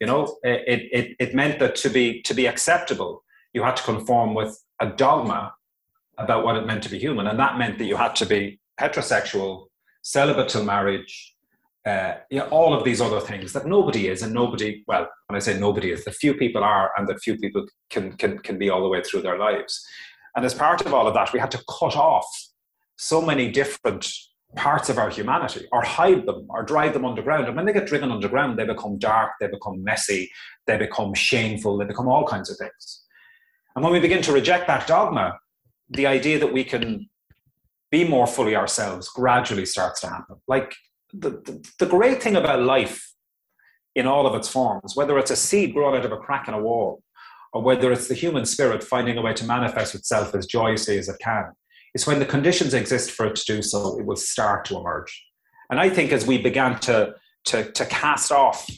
[0.00, 3.22] You know, it, it, it meant that to be, to be acceptable,
[3.52, 5.54] you had to conform with a dogma
[6.18, 7.28] about what it meant to be human.
[7.28, 9.66] And that meant that you had to be heterosexual,
[10.02, 11.34] celibate till marriage,
[11.86, 15.36] uh, you know, all of these other things that nobody is, and nobody, well, when
[15.36, 18.58] I say nobody is, the few people are, and that few people can, can, can
[18.58, 19.84] be all the way through their lives.
[20.34, 22.26] And as part of all of that, we had to cut off
[22.96, 24.10] so many different
[24.56, 27.46] parts of our humanity, or hide them, or drive them underground.
[27.46, 30.30] And when they get driven underground, they become dark, they become messy,
[30.66, 33.04] they become shameful, they become all kinds of things.
[33.74, 35.38] And when we begin to reject that dogma,
[35.90, 37.10] the idea that we can
[37.94, 40.34] be more fully ourselves gradually starts to happen.
[40.48, 40.74] Like
[41.12, 43.12] the, the, the, great thing about life
[43.94, 46.54] in all of its forms, whether it's a seed growing out of a crack in
[46.54, 47.04] a wall,
[47.52, 51.08] or whether it's the human spirit finding a way to manifest itself as joyously as
[51.08, 51.52] it can,
[51.94, 55.12] is when the conditions exist for it to do so, it will start to emerge.
[55.70, 58.68] And I think as we began to, to, to cast off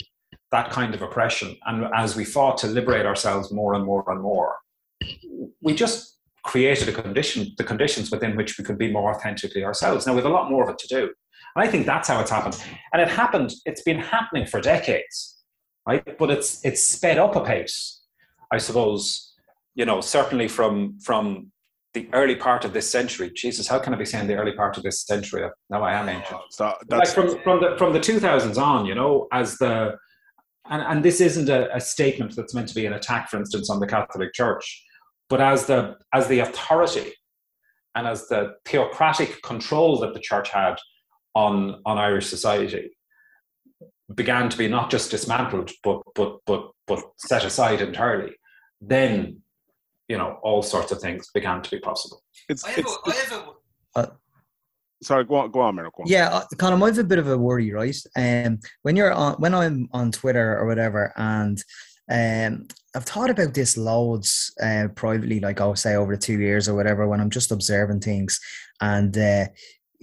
[0.52, 4.20] that kind of oppression, and as we fought to liberate ourselves more and more and
[4.20, 4.56] more,
[5.62, 6.15] we just
[6.46, 10.06] created a condition, the conditions within which we could be more authentically ourselves.
[10.06, 11.02] Now we have a lot more of it to do.
[11.54, 12.62] And I think that's how it's happened.
[12.92, 15.42] And it happened, it's been happening for decades,
[15.86, 16.16] right?
[16.18, 18.02] But it's it's sped up a pace,
[18.50, 19.34] I suppose,
[19.74, 21.52] you know, certainly from from
[21.94, 23.30] the early part of this century.
[23.34, 25.48] Jesus, how can I be saying the early part of this century?
[25.70, 26.40] Now I am ancient.
[26.50, 29.96] So like from, from the from the two thousands on, you know, as the
[30.68, 33.70] and, and this isn't a, a statement that's meant to be an attack, for instance,
[33.70, 34.84] on the Catholic Church,
[35.28, 37.12] but as the as the authority
[37.94, 40.76] and as the theocratic control that the church had
[41.34, 42.96] on on Irish society
[44.14, 48.32] began to be not just dismantled but but but but set aside entirely,
[48.80, 49.40] then
[50.08, 52.22] you know all sorts of things began to be possible.
[52.48, 54.10] It's, I have it's, a, I have a, uh,
[55.02, 55.90] sorry, go on, go on, Miro.
[56.04, 57.96] Yeah, uh, Colm, I have a bit of a worry, right?
[58.16, 61.62] Um, when you're on, when I'm on Twitter or whatever, and
[62.10, 66.68] um, I've thought about this loads uh, privately, like I'll say over the two years
[66.68, 68.40] or whatever, when I'm just observing things,
[68.80, 69.46] and uh,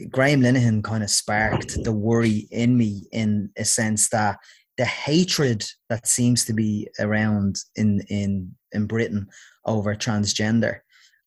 [0.10, 4.38] Graham Linehan kind of sparked the worry in me in a sense that
[4.78, 9.28] the hatred that seems to be around in in in Britain
[9.66, 10.80] over transgender.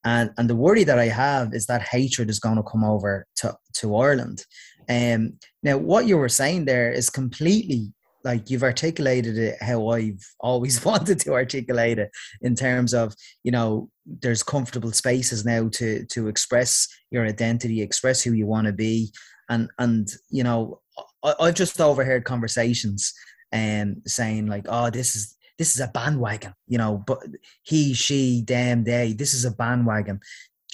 [0.05, 3.27] And, and the worry that I have is that hatred is going to come over
[3.39, 4.45] to, to Ireland.
[4.89, 5.33] Um,
[5.65, 7.93] now, what you were saying there is completely
[8.27, 12.11] like you've articulated it how I've always wanted to articulate it
[12.43, 18.23] in terms of you know there's comfortable spaces now to to express your identity, express
[18.23, 19.13] who you want to be,
[19.49, 20.81] and and you know
[21.25, 23.15] I, I've just overheard conversations
[23.53, 27.19] and um, saying like oh this is this is a bandwagon, you know, but
[27.63, 30.21] he, she, them, they, this is a bandwagon.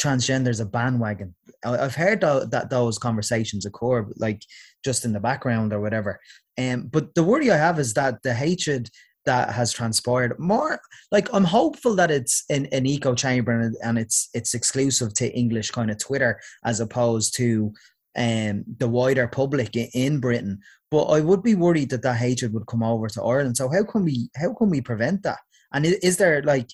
[0.01, 1.35] Transgender is a bandwagon.
[1.65, 4.43] I've heard that those conversations occur, like
[4.85, 6.19] just in the background or whatever.
[6.59, 8.91] Um, but the worry I have is that the hatred
[9.25, 10.39] that has transpired.
[10.39, 15.15] More like I'm hopeful that it's an, an echo chamber and, and it's it's exclusive
[15.15, 17.73] to English kind of Twitter as opposed to
[18.17, 20.59] um, the wider public in Britain.
[20.91, 23.57] But I would be worried that that hatred would come over to Ireland.
[23.57, 25.39] So how can we how can we prevent that?
[25.73, 26.69] And is there like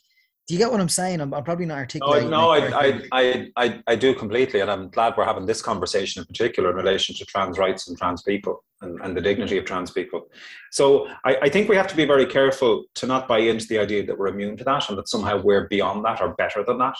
[0.46, 1.20] do you get what I'm saying?
[1.20, 2.30] I'm, I'm probably not articulating.
[2.30, 6.22] No, no I, I, I, I, do completely, and I'm glad we're having this conversation
[6.22, 9.64] in particular in relation to trans rights and trans people and, and the dignity of
[9.64, 10.28] trans people.
[10.70, 13.78] So I, I think we have to be very careful to not buy into the
[13.78, 16.78] idea that we're immune to that and that somehow we're beyond that or better than
[16.78, 16.96] that.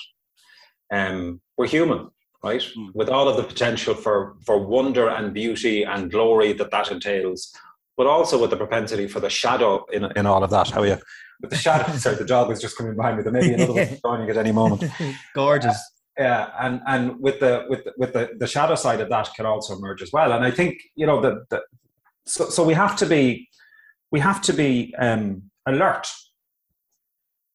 [0.93, 2.09] Um, we're human,
[2.43, 2.61] right?
[2.61, 2.95] Mm.
[2.95, 7.55] With all of the potential for for wonder and beauty and glory that that entails,
[7.97, 10.71] but also with the propensity for the shadow in in all of that.
[10.71, 10.99] How are you?
[11.41, 13.23] But the shadow, sorry, the dog was just coming behind me.
[13.23, 14.85] There may be another one joining at any moment.
[15.35, 15.79] Gorgeous.
[16.19, 19.47] Yeah, and and with the with the, with the the shadow side of that can
[19.47, 20.33] also emerge as well.
[20.33, 21.63] And I think you know the
[22.27, 23.49] so so we have to be
[24.11, 26.09] we have to be um, alert.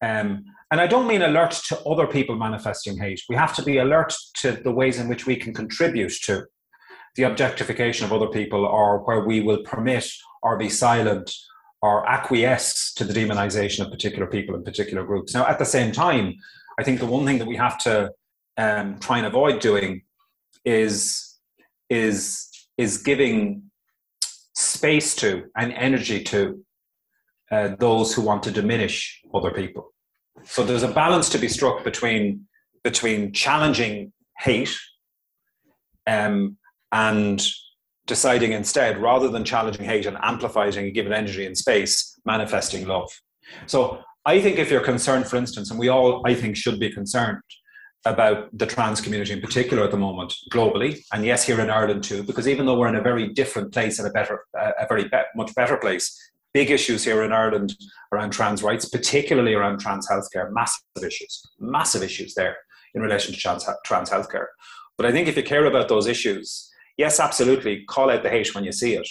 [0.02, 3.22] Um, and I don't mean alert to other people manifesting hate.
[3.30, 6.46] We have to be alert to the ways in which we can contribute to
[7.16, 10.10] the objectification of other people or where we will permit
[10.42, 11.32] or be silent
[11.82, 15.34] or acquiesce to the demonization of particular people and particular groups.
[15.34, 16.34] Now, at the same time,
[16.80, 18.12] I think the one thing that we have to
[18.58, 20.04] um, try and avoid doing
[20.66, 21.38] is
[21.90, 23.64] is is giving
[24.56, 26.64] space to and energy to
[27.52, 29.94] uh, those who want to diminish other people.
[30.44, 32.48] So there's a balance to be struck between
[32.84, 34.76] between challenging hate
[36.06, 36.58] um,
[36.92, 37.46] and
[38.06, 43.10] deciding instead, rather than challenging hate and amplifying and giving energy and space, manifesting love.
[43.68, 46.92] So I think if you're concerned, for instance, and we all, I think, should be
[46.92, 47.40] concerned
[48.06, 52.04] about the trans community in particular at the moment globally, and yes, here in Ireland
[52.04, 54.88] too, because even though we're in a very different place and a better, uh, a
[54.88, 57.76] very be- much better place, big issues here in Ireland
[58.12, 62.58] around trans rights, particularly around trans healthcare, massive issues, massive issues there
[62.94, 64.48] in relation to trans, trans healthcare.
[64.98, 68.54] But I think if you care about those issues, yes, absolutely, call out the hate
[68.54, 69.08] when you see it,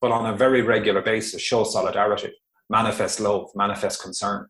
[0.00, 2.32] but on a very regular basis, show solidarity,
[2.70, 4.46] manifest love, manifest concern,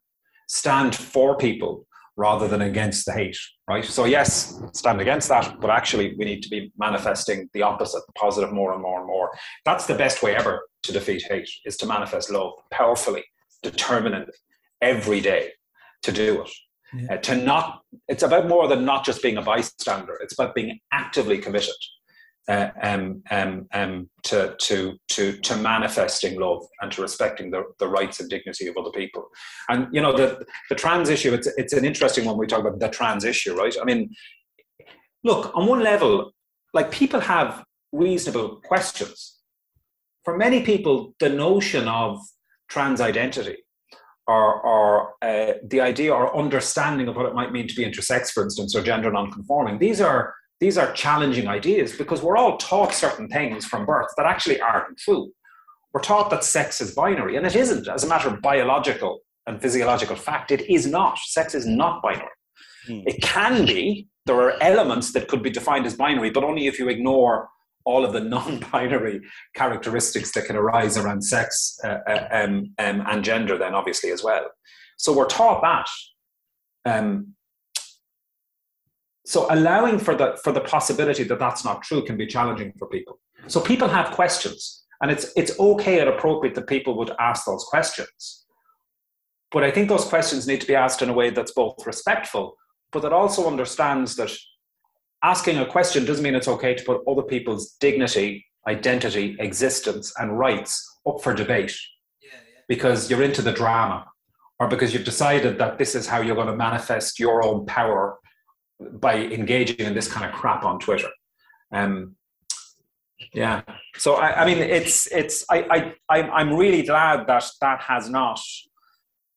[0.47, 1.86] stand for people
[2.17, 3.37] rather than against the hate,
[3.69, 3.85] right?
[3.85, 8.13] So, yes, stand against that, but actually, we need to be manifesting the opposite, the
[8.13, 9.29] positive more and more and more.
[9.63, 13.23] That's the best way ever to defeat hate, is to manifest love powerfully,
[13.61, 14.33] determinedly,
[14.81, 15.51] every day
[16.03, 16.51] to do it.
[16.93, 17.13] Yeah.
[17.13, 20.79] Uh, to not, it's about more than not just being a bystander, it's about being
[20.91, 21.75] actively committed
[22.47, 27.87] uh, um, um, um, to, to, to, to manifesting love and to respecting the, the
[27.87, 29.27] rights and dignity of other people.
[29.69, 32.79] And, you know, the, the trans issue, it's, it's an interesting one we talk about
[32.79, 33.75] the trans issue, right?
[33.81, 34.13] I mean,
[35.23, 36.31] look, on one level,
[36.73, 39.37] like people have reasonable questions.
[40.23, 42.19] For many people, the notion of
[42.69, 43.57] trans identity
[44.27, 48.31] or, or uh, the idea or understanding of what it might mean to be intersex,
[48.31, 52.93] for instance, or gender nonconforming, these are these are challenging ideas because we're all taught
[52.93, 55.31] certain things from birth that actually aren't true.
[55.93, 57.87] We're taught that sex is binary, and it isn't.
[57.87, 61.17] As a matter of biological and physiological fact, it is not.
[61.19, 62.27] Sex is not binary.
[62.85, 63.01] Hmm.
[63.05, 64.07] It can be.
[64.25, 67.49] There are elements that could be defined as binary, but only if you ignore
[67.85, 69.21] all of the non-binary
[69.55, 74.23] characteristics that can arise around sex uh, uh, um, um, and gender, then obviously as
[74.23, 74.45] well.
[74.97, 75.89] So we're taught that.
[76.85, 77.35] Um,
[79.27, 82.87] so allowing for the for the possibility that that's not true can be challenging for
[82.87, 87.45] people so people have questions and it's it's okay and appropriate that people would ask
[87.45, 88.45] those questions
[89.51, 92.55] but i think those questions need to be asked in a way that's both respectful
[92.93, 94.31] but that also understands that
[95.23, 100.39] asking a question doesn't mean it's okay to put other people's dignity identity existence and
[100.39, 100.71] rights
[101.05, 101.75] up for debate
[102.21, 102.61] yeah, yeah.
[102.69, 104.05] because you're into the drama
[104.59, 108.17] or because you've decided that this is how you're going to manifest your own power
[108.79, 111.09] by engaging in this kind of crap on Twitter.
[111.71, 112.15] Um,
[113.33, 113.61] yeah.
[113.97, 118.39] So I, I mean, it's it's I I I'm really glad that that has not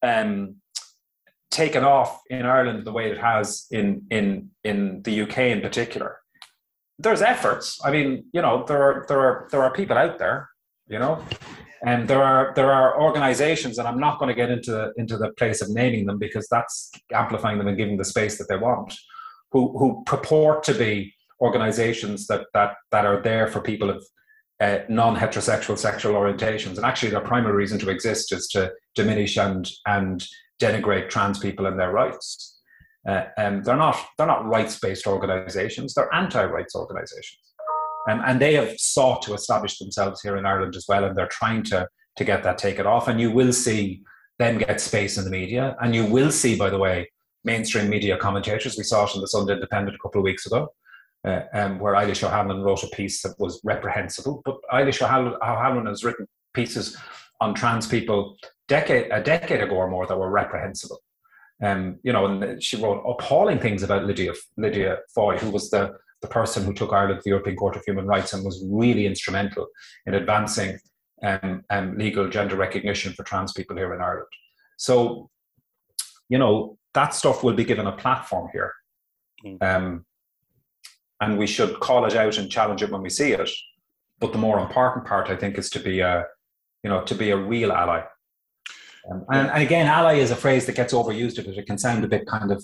[0.03, 0.57] um,
[1.51, 6.19] taken off in Ireland the way it has in in in the UK in particular.
[6.99, 7.81] There's efforts.
[7.83, 10.51] I mean, you know, there are there are there are people out there,
[10.87, 11.25] you know,
[11.83, 15.31] and there are there are organizations and i'm not going to get into into the
[15.33, 18.95] place of naming them because that's amplifying them and giving the space that they want
[19.53, 24.05] who who purport to be organizations that that that are there for people of
[24.61, 26.77] uh, non-heterosexual sexual orientations.
[26.77, 30.25] And actually their primary reason to exist is to diminish and and
[30.61, 32.59] denigrate trans people and their rights.
[33.09, 35.95] Uh, and they're not they're not rights-based organizations.
[35.95, 37.41] They're anti-rights organizations.
[38.09, 41.27] Um, and they have sought to establish themselves here in Ireland as well and they're
[41.29, 43.09] trying to to get that taken off.
[43.09, 44.03] And you will see
[44.39, 45.77] them get space in the media.
[45.81, 47.11] And you will see, by the way,
[47.45, 48.77] mainstream media commentators.
[48.77, 50.73] We saw it in the Sunday Independent a couple of weeks ago,
[51.25, 54.43] uh, um, where Eilish O'Hanlon wrote a piece that was reprehensible.
[54.45, 56.97] But Eilish O'Hanlon has written pieces
[57.41, 58.37] on trans people
[58.69, 60.99] decade a decade ago or more that were reprehensible.
[61.63, 65.93] Um, you know, and she wrote appalling things about Lydia Lydia Foy, who was the
[66.23, 69.07] the person who took Ireland to the European Court of Human Rights and was really
[69.07, 69.67] instrumental
[70.07, 70.79] in advancing
[71.23, 74.29] um, um, legal gender recognition for trans people here in Ireland.
[74.77, 75.31] So,
[76.29, 78.73] you know, that stuff will be given a platform here.
[79.45, 79.63] Mm.
[79.63, 80.05] Um,
[81.21, 83.51] and we should call it out and challenge it when we see it.
[84.19, 86.27] But the more important part, I think, is to be a,
[86.83, 88.03] you know, to be a real ally.
[89.11, 92.05] Um, and, and, again, ally is a phrase that gets overused because it can sound
[92.05, 92.63] a bit kind of,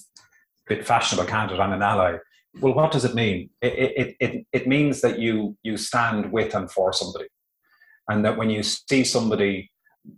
[0.66, 1.60] bit fashionable, can't it?
[1.60, 2.18] I'm an ally.
[2.60, 3.50] Well, what does it mean?
[3.60, 7.26] It, it, it, it means that you you stand with and for somebody,
[8.08, 9.70] and that when you see somebody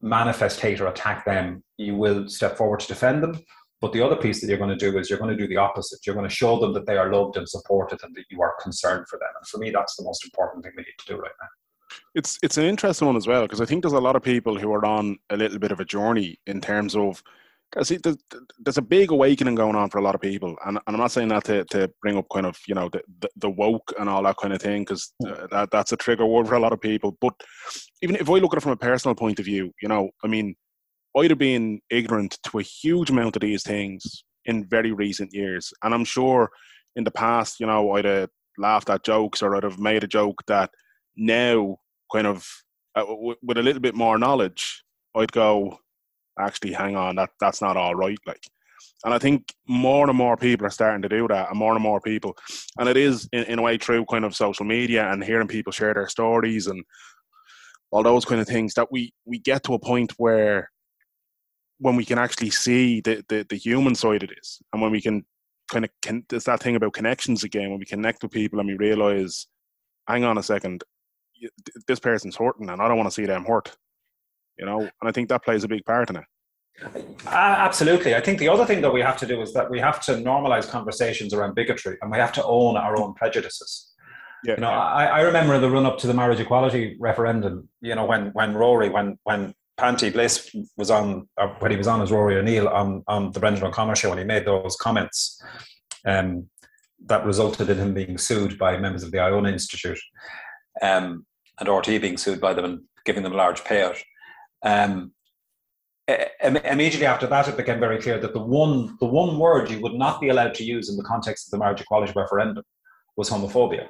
[0.03, 3.41] manifest hate or attack them, you will step forward to defend them,
[3.81, 5.57] but the other piece that you're going to do is you're going to do the
[5.57, 6.05] opposite.
[6.05, 8.55] You're going to show them that they are loved and supported and that you are
[8.61, 9.29] concerned for them.
[9.37, 11.49] And for me, that's the most important thing we need to do right now.
[12.15, 14.59] It's it's an interesting one as well because I think there's a lot of people
[14.59, 17.23] who are on a little bit of a journey in terms of
[17.71, 18.17] because there's,
[18.59, 21.11] there's a big awakening going on for a lot of people, and, and I'm not
[21.11, 24.09] saying that to, to bring up kind of you know the, the, the woke and
[24.09, 26.73] all that kind of thing because uh, that that's a trigger word for a lot
[26.73, 27.17] of people.
[27.21, 27.35] But
[28.03, 30.29] even if I look at it from a personal point of view, you know, I
[30.29, 30.57] mean,
[31.27, 35.73] Have been ignorant to a huge amount of these things in very recent years.
[35.83, 36.51] And I'm sure
[36.97, 40.09] in the past, you know, I'd have laughed at jokes or I'd have made a
[40.09, 40.71] joke that
[41.17, 41.77] now,
[42.13, 42.47] kind of
[42.97, 44.83] uh, w- with a little bit more knowledge,
[45.15, 45.79] I'd go,
[46.39, 48.19] actually, hang on, that that's not all right.
[48.27, 48.43] Like,
[49.05, 51.83] and I think more and more people are starting to do that, and more and
[51.83, 52.37] more people,
[52.79, 55.73] and it is in, in a way through kind of social media and hearing people
[55.73, 56.83] share their stories and
[57.91, 60.71] all those kind of things that we we get to a point where
[61.79, 65.01] when we can actually see the, the, the human side of this and when we
[65.01, 65.25] can
[65.71, 68.69] kind of can there's that thing about connections again when we connect with people and
[68.69, 69.47] we realize
[70.09, 70.83] hang on a second
[71.87, 73.77] this person's hurting and i don't want to see them hurt
[74.59, 76.25] you know and i think that plays a big part in it
[77.27, 79.79] uh, absolutely i think the other thing that we have to do is that we
[79.79, 83.93] have to normalize conversations around bigotry and we have to own our own prejudices
[84.45, 84.71] yeah, you know.
[84.71, 87.69] I, I remember the run up to the marriage equality referendum.
[87.81, 91.87] You know, when when Rory, when when Panti Bliss was on uh, when he was
[91.87, 95.41] on as Rory O'Neill on, on the Brendan O'Connor show and he made those comments
[96.05, 96.49] um,
[97.07, 100.01] that resulted in him being sued by members of the Iona Institute
[100.83, 101.25] um,
[101.61, 103.99] and RTÉ being sued by them and giving them a large payout.
[104.65, 105.13] Um,
[106.43, 109.95] immediately after that, it became very clear that the one the one word you would
[109.95, 112.65] not be allowed to use in the context of the marriage equality referendum
[113.17, 113.87] was homophobia.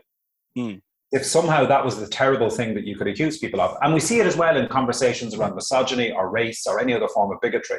[0.56, 3.94] Mm if somehow that was the terrible thing that you could accuse people of, and
[3.94, 7.32] we see it as well in conversations around misogyny or race or any other form
[7.32, 7.78] of bigotry,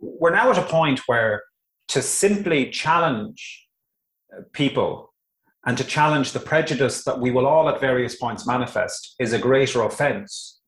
[0.00, 1.42] we're now at a point where
[1.88, 3.66] to simply challenge
[4.36, 5.12] uh, people
[5.66, 9.38] and to challenge the prejudice that we will all at various points manifest is a
[9.38, 10.60] greater offense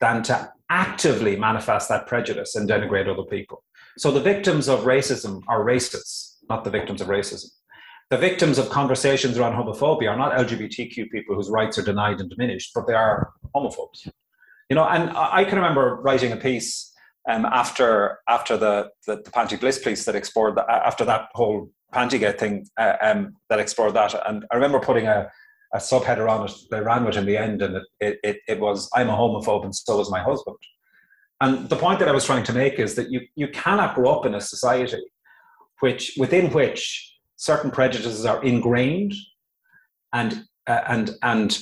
[0.00, 3.64] than to actively manifest that prejudice and denigrate other people.
[3.96, 7.50] So the victims of racism are racists, not the victims of racism
[8.10, 12.30] the victims of conversations around homophobia are not LGBTQ people whose rights are denied and
[12.30, 14.08] diminished, but they are homophobes.
[14.70, 16.92] You know, and I can remember writing a piece
[17.28, 21.70] um, after after the, the the Panti Bliss piece that explored that after that whole
[21.92, 25.30] Pantigate thing uh, um, that explored that, and I remember putting a,
[25.74, 26.52] a subheader on it.
[26.70, 29.74] They ran with in the end, and it, it it was I'm a homophobe and
[29.74, 30.56] so is my husband.
[31.40, 34.10] And the point that I was trying to make is that you you cannot grow
[34.10, 35.02] up in a society
[35.80, 39.14] which within which certain prejudices are ingrained
[40.12, 41.58] and uh, and and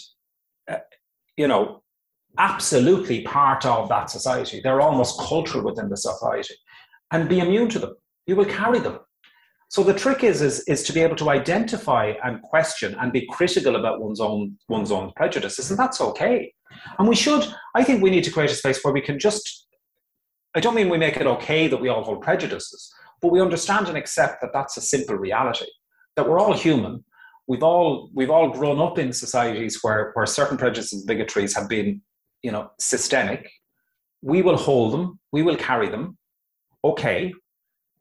[0.68, 0.78] uh,
[1.36, 1.82] you know
[2.38, 4.60] absolutely part of that society.
[4.60, 6.54] They're almost cultural within the society.
[7.12, 7.94] And be immune to them.
[8.26, 8.98] You will carry them.
[9.68, 13.26] So the trick is, is is to be able to identify and question and be
[13.30, 16.52] critical about one's own one's own prejudices and that's okay.
[16.98, 19.66] And we should i think we need to create a space where we can just
[20.54, 22.92] i don't mean we make it okay that we all hold prejudices
[23.26, 25.66] but we understand and accept that that's a simple reality,
[26.14, 27.04] that we're all human.
[27.48, 31.68] We've all, we've all grown up in societies where, where certain prejudices and bigotries have
[31.68, 32.02] been,
[32.42, 33.50] you know, systemic.
[34.22, 36.16] We will hold them, we will carry them.
[36.84, 37.34] Okay.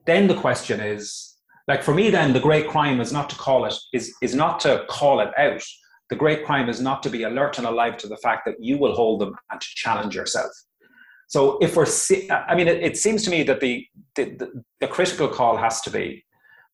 [0.06, 3.66] Then the question is, like for me, then the great crime is not to call
[3.66, 5.64] it, is, is not to call it out.
[6.12, 8.78] The great crime is not to be alert and alive to the fact that you
[8.78, 10.52] will hold them and to challenge yourself.
[11.28, 11.88] So if we're,
[12.32, 15.90] I mean, it, it seems to me that the, the, the critical call has to
[15.90, 16.24] be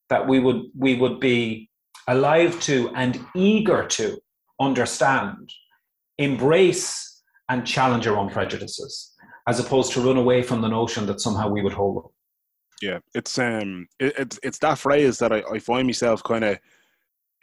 [0.10, 1.70] that we would we would be
[2.08, 4.20] alive to and eager to
[4.60, 5.50] understand,
[6.18, 9.16] embrace and challenge our own prejudices.
[9.48, 12.12] as opposed to run away from the notion that somehow we would hold them.
[12.82, 16.60] Yeah, it's um, it, it's it's that phrase that I, I find myself kind of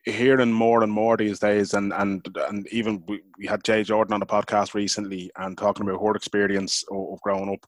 [0.05, 4.15] hearing more and more these days, and and and even we, we had Jay Jordan
[4.15, 7.67] on the podcast recently and talking about her experience of, of growing up,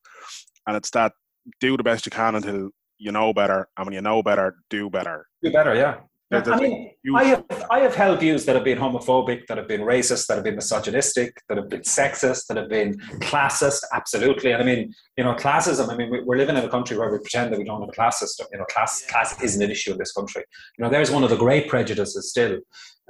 [0.66, 1.12] and it's that
[1.60, 4.90] do the best you can until you know better, and when you know better, do
[4.90, 5.26] better.
[5.42, 6.00] Do better, yeah.
[6.32, 9.80] I mean, I have, I have held views that have been homophobic, that have been
[9.80, 13.82] racist, that have been misogynistic, that have been sexist, that have been classist.
[13.92, 14.52] Absolutely.
[14.52, 15.90] And I mean, you know, classism.
[15.90, 17.92] I mean, we're living in a country where we pretend that we don't have a
[17.92, 18.46] class system.
[18.52, 20.44] You know, class class isn't an issue in this country.
[20.78, 22.58] You know, there's one of the great prejudices still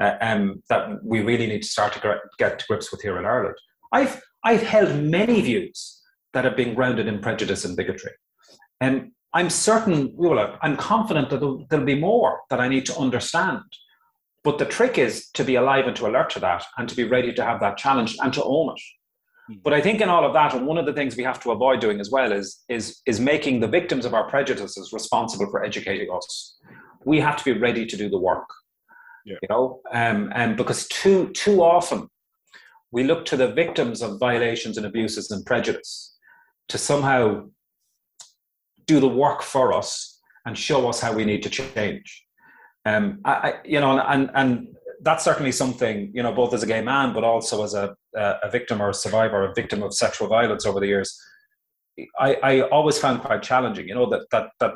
[0.01, 3.27] uh, um, that we really need to start to get to grips with here in
[3.27, 3.57] Ireland.
[3.93, 6.01] I've I've held many views
[6.33, 8.13] that have been grounded in prejudice and bigotry,
[8.81, 12.97] and I'm certain, well, I'm confident that there'll, there'll be more that I need to
[12.99, 13.63] understand.
[14.43, 17.05] But the trick is to be alive and to alert to that and to be
[17.05, 18.83] ready to have that challenge and to own it.
[19.49, 19.59] Hmm.
[19.63, 21.51] But I think in all of that, and one of the things we have to
[21.53, 25.63] avoid doing as well is, is, is making the victims of our prejudices responsible for
[25.65, 26.57] educating us.
[27.05, 28.49] We have to be ready to do the work.
[29.25, 29.37] Yeah.
[29.43, 32.09] You know, um, and because too too often
[32.91, 36.17] we look to the victims of violations and abuses and prejudice
[36.69, 37.45] to somehow
[38.87, 42.25] do the work for us and show us how we need to change.
[42.87, 44.69] Um, I, you know, and and
[45.03, 48.51] that's certainly something you know, both as a gay man, but also as a a
[48.51, 51.19] victim or a survivor, a victim of sexual violence over the years.
[52.19, 53.87] I, I always found quite challenging.
[53.89, 54.75] You know that that that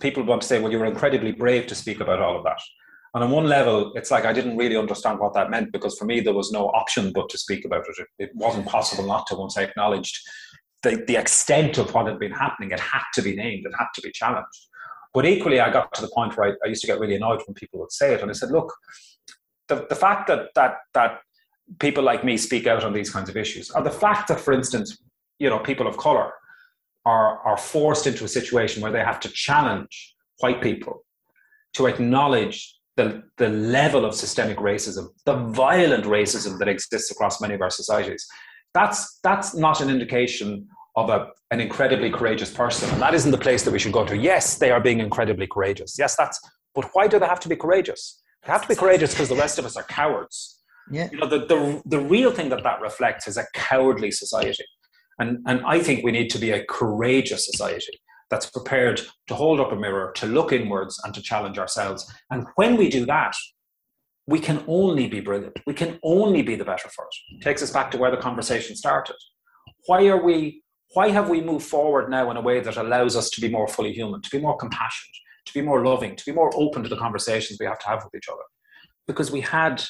[0.00, 2.60] people want to say, well, you were incredibly brave to speak about all of that.
[3.14, 6.04] And on one level, it's like I didn't really understand what that meant because for
[6.04, 8.06] me there was no option but to speak about it.
[8.18, 10.18] It wasn't possible not to once I acknowledged
[10.82, 13.88] the, the extent of what had been happening, it had to be named, it had
[13.94, 14.66] to be challenged.
[15.14, 17.40] But equally, I got to the point where I, I used to get really annoyed
[17.46, 18.22] when people would say it.
[18.22, 18.72] And I said, look,
[19.68, 21.20] the, the fact that, that, that
[21.80, 24.52] people like me speak out on these kinds of issues, or the fact that, for
[24.52, 24.98] instance,
[25.38, 26.32] you know, people of color
[27.04, 31.04] are, are forced into a situation where they have to challenge white people
[31.74, 37.54] to acknowledge the, the level of systemic racism, the violent racism that exists across many
[37.54, 38.26] of our societies,
[38.74, 42.90] that's that's not an indication of a, an incredibly courageous person.
[42.90, 44.16] And that isn't the place that we should go to.
[44.16, 45.96] Yes, they are being incredibly courageous.
[45.96, 46.40] Yes, that's,
[46.74, 48.20] but why do they have to be courageous?
[48.44, 50.60] They have to be courageous because the rest of us are cowards.
[50.90, 51.08] Yeah.
[51.12, 54.64] You know, the, the, the real thing that that reflects is a cowardly society.
[55.20, 58.00] And, and I think we need to be a courageous society
[58.30, 62.12] that's prepared to hold up a mirror, to look inwards, and to challenge ourselves.
[62.30, 63.34] And when we do that,
[64.28, 65.58] we can only be brilliant.
[65.66, 67.42] We can only be the better for it.
[67.42, 69.16] Takes us back to where the conversation started.
[69.86, 70.62] Why are we?
[70.92, 73.68] Why have we moved forward now in a way that allows us to be more
[73.68, 75.16] fully human, to be more compassionate,
[75.46, 78.04] to be more loving, to be more open to the conversations we have to have
[78.04, 78.42] with each other?
[79.06, 79.82] Because we had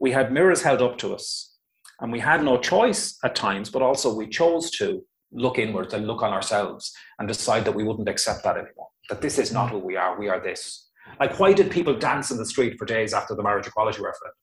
[0.00, 1.56] we had mirrors held up to us,
[2.00, 6.06] and we had no choice at times, but also we chose to look inwards and
[6.06, 8.88] look on ourselves and decide that we wouldn't accept that anymore.
[9.10, 10.18] That this is not who we are.
[10.18, 10.85] We are this
[11.20, 14.36] like, why did people dance in the street for days after the marriage equality referendum?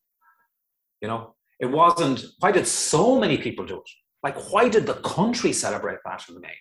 [1.00, 3.90] You know, it wasn't, why did so many people do it?
[4.22, 6.52] Like, why did the country celebrate that in the main?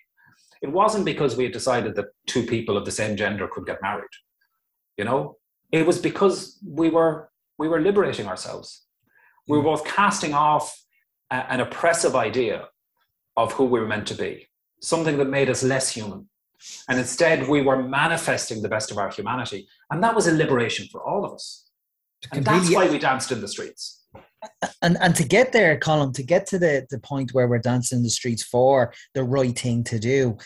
[0.62, 3.82] It wasn't because we had decided that two people of the same gender could get
[3.82, 4.10] married.
[4.98, 5.38] You know,
[5.72, 8.86] it was because we were we were liberating ourselves.
[9.48, 9.70] We were hmm.
[9.70, 10.82] both casting off
[11.32, 12.68] a, an oppressive idea
[13.36, 14.48] of who we were meant to be,
[14.82, 16.30] something that made us less human,
[16.90, 19.68] and instead, we were manifesting the best of our humanity.
[19.92, 21.70] And that was a liberation for all of us.
[22.32, 24.02] And that's why we danced in the streets.
[24.82, 28.00] And and to get there, Colm, to get to the, the point where we're dancing
[28.00, 30.38] in the streets for the right thing to do,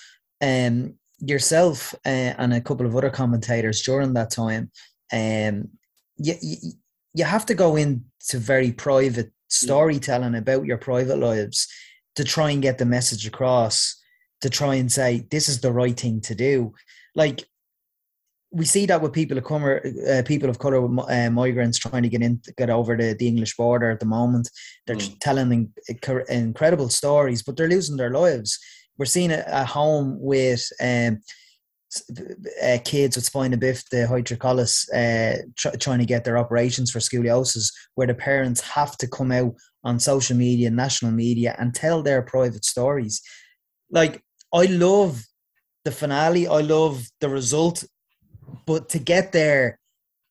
[0.42, 4.72] um, yourself uh, and a couple of other commentators during that time,
[5.12, 5.70] um,
[6.18, 6.58] you, you,
[7.14, 11.68] you have to go into very private storytelling about your private lives
[12.16, 13.96] to try and get the message across
[14.48, 16.74] to try and say this is the right thing to do.
[17.16, 17.46] Like
[18.52, 20.80] we see that with people of color, uh, people of color,
[21.10, 24.50] uh, migrants trying to get in, get over the, the English border at the moment.
[24.86, 25.20] They're mm.
[25.20, 25.74] telling in,
[26.30, 28.58] incredible stories, but they're losing their lives.
[28.98, 31.20] We're seeing a, a home with um,
[32.64, 37.68] uh, kids with spina bifida, hydrocephalus, uh, tr- trying to get their operations for scoliosis,
[37.96, 42.22] where the parents have to come out on social media, national media, and tell their
[42.22, 43.22] private stories.
[43.92, 44.24] Like
[44.54, 45.24] I love
[45.86, 46.48] the finale.
[46.48, 47.84] I love the result,
[48.66, 49.80] but to get there,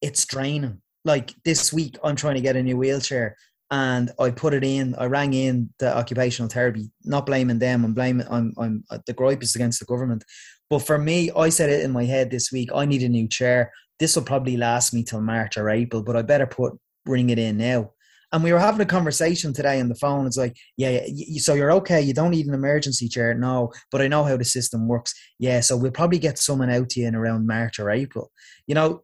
[0.02, 0.80] it's draining.
[1.04, 3.36] Like this week, I'm trying to get a new wheelchair,
[3.70, 4.94] and I put it in.
[4.96, 7.84] I rang in the occupational therapy, not blaming them.
[7.84, 8.26] I'm blaming.
[8.28, 8.54] I'm.
[8.58, 8.84] I'm.
[8.90, 10.24] Uh, the gripe is against the government,
[10.68, 12.70] but for me, I said it in my head this week.
[12.74, 13.72] I need a new chair.
[13.98, 17.38] This will probably last me till March or April, but I better put bring it
[17.38, 17.92] in now.
[18.36, 20.26] And we were having a conversation today on the phone.
[20.26, 22.02] It's like, yeah, yeah, so you're okay.
[22.02, 23.32] You don't need an emergency chair.
[23.32, 25.14] No, but I know how the system works.
[25.38, 28.30] Yeah, so we'll probably get someone out to you in around March or April.
[28.66, 29.00] You know,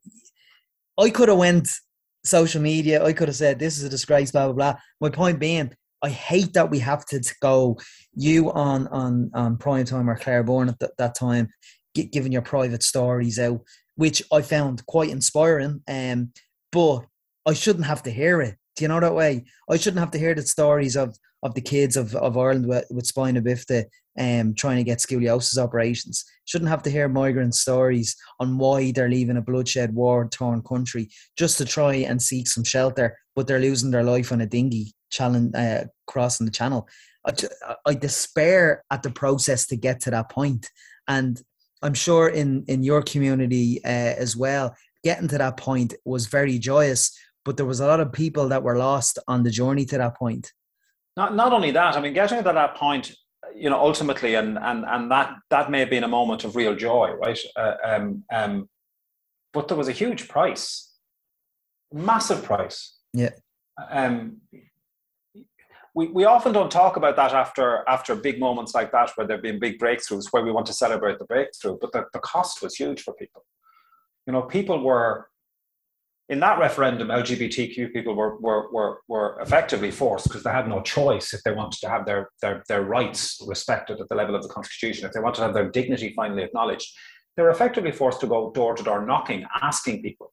[1.01, 1.70] I could have went
[2.26, 3.03] social media.
[3.03, 4.80] I could have said this is a disgrace, blah blah blah.
[5.01, 5.72] My point being,
[6.03, 7.78] I hate that we have to go
[8.12, 11.49] you on on on prime time or Claire Byrne at th- that time,
[11.95, 13.62] giving your private stories out,
[13.95, 15.80] which I found quite inspiring.
[15.89, 16.33] Um,
[16.70, 17.07] but
[17.47, 18.57] I shouldn't have to hear it.
[18.77, 19.45] Do you know that way?
[19.68, 22.85] I shouldn't have to hear the stories of of the kids of, of Ireland with,
[22.91, 23.87] with spina bifida
[24.18, 26.25] um, trying to get scoliosis operations.
[26.45, 31.11] Shouldn't have to hear migrant stories on why they're leaving a bloodshed, war torn country
[31.37, 34.93] just to try and seek some shelter, but they're losing their life on a dinghy
[35.11, 36.89] challenge, uh, crossing the channel.
[37.27, 37.33] I,
[37.87, 40.68] I despair at the process to get to that point.
[41.09, 41.41] And
[41.83, 46.59] I'm sure in, in your community uh, as well, getting to that point was very
[46.59, 49.99] joyous, but there was a lot of people that were lost on the journey to
[49.99, 50.53] that point.
[51.16, 53.14] Not, not only that, I mean, getting to that point,
[53.55, 56.74] you know, ultimately, and and and that that may have been a moment of real
[56.74, 57.38] joy, right?
[57.55, 58.68] Uh, um, um,
[59.53, 60.90] but there was a huge price,
[61.93, 62.97] massive price.
[63.12, 63.30] Yeah.
[63.90, 64.38] Um,
[65.95, 69.36] we, we often don't talk about that after after big moments like that where there
[69.36, 72.62] have been big breakthroughs where we want to celebrate the breakthrough, but the, the cost
[72.62, 73.45] was huge for people.
[74.26, 75.28] You know, people were
[76.29, 80.81] in that referendum, LGBTQ people were were were, were effectively forced because they had no
[80.81, 84.43] choice if they wanted to have their, their their rights respected at the level of
[84.43, 86.89] the constitution, if they wanted to have their dignity finally acknowledged,
[87.37, 90.33] they were effectively forced to go door to door knocking, asking people,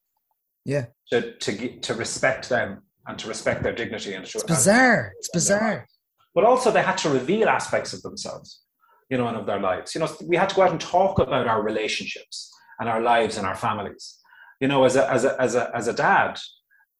[0.63, 5.13] yeah, to to to respect them and to respect their dignity and to it's bizarre.
[5.17, 5.87] It's bizarre.
[6.35, 8.61] But also, they had to reveal aspects of themselves,
[9.09, 9.95] you know, and of their lives.
[9.95, 13.37] You know, we had to go out and talk about our relationships and our lives
[13.37, 14.19] and our families
[14.59, 16.39] you know, as a as a as a as a dad,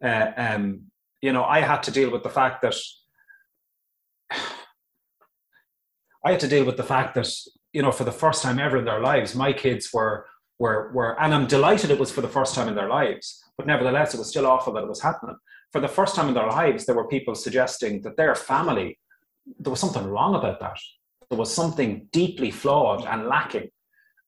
[0.03, 0.84] uh, um,
[1.22, 2.76] you know, I had to deal with the fact that
[6.26, 7.30] I had to deal with the fact that
[7.74, 10.26] you know, for the first time ever in their lives, my kids were
[10.57, 13.68] were were, and I'm delighted it was for the first time in their lives, but
[13.68, 15.36] nevertheless, it was still awful that it was happening.
[15.72, 18.97] For the first time in their lives, there were people suggesting that their family,
[19.60, 20.80] there was something wrong about that.
[21.30, 23.70] There was something deeply flawed and lacking,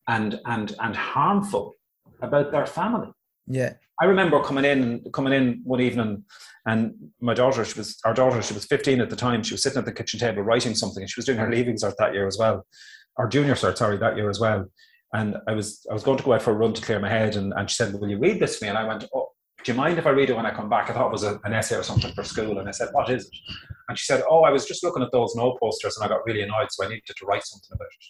[0.08, 1.76] and and and harmful
[2.22, 3.12] about their family.
[3.52, 3.74] Yeah.
[4.02, 6.24] I remember coming in coming in one evening
[6.66, 9.44] and my daughter, she was our daughter, she was 15 at the time.
[9.44, 11.76] She was sitting at the kitchen table writing something and she was doing her leaving
[11.76, 12.66] cert that year as well.
[13.18, 14.66] Or junior cert, sorry, that year as well.
[15.14, 17.10] And I was I was going to go out for a run to clear my
[17.10, 18.70] head and, and she said, Will you read this to me?
[18.70, 19.30] And I went, Oh,
[19.64, 20.90] do you mind if I read it when I come back?
[20.90, 22.58] I thought it was a, an essay or something for school.
[22.60, 23.36] And I said, What is it?
[23.90, 26.26] And she said, Oh, I was just looking at those no posters and I got
[26.26, 28.06] really annoyed, so I needed to write something about it.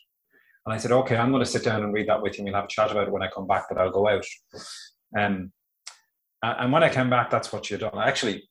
[0.65, 2.43] And I said, Okay, I'm going to sit down and read that with you.
[2.43, 4.25] And we'll have a chat about it when I come back, but I'll go out.
[5.17, 5.51] Um,
[6.43, 7.97] and when I came back, that's what she had done.
[7.97, 8.49] I actually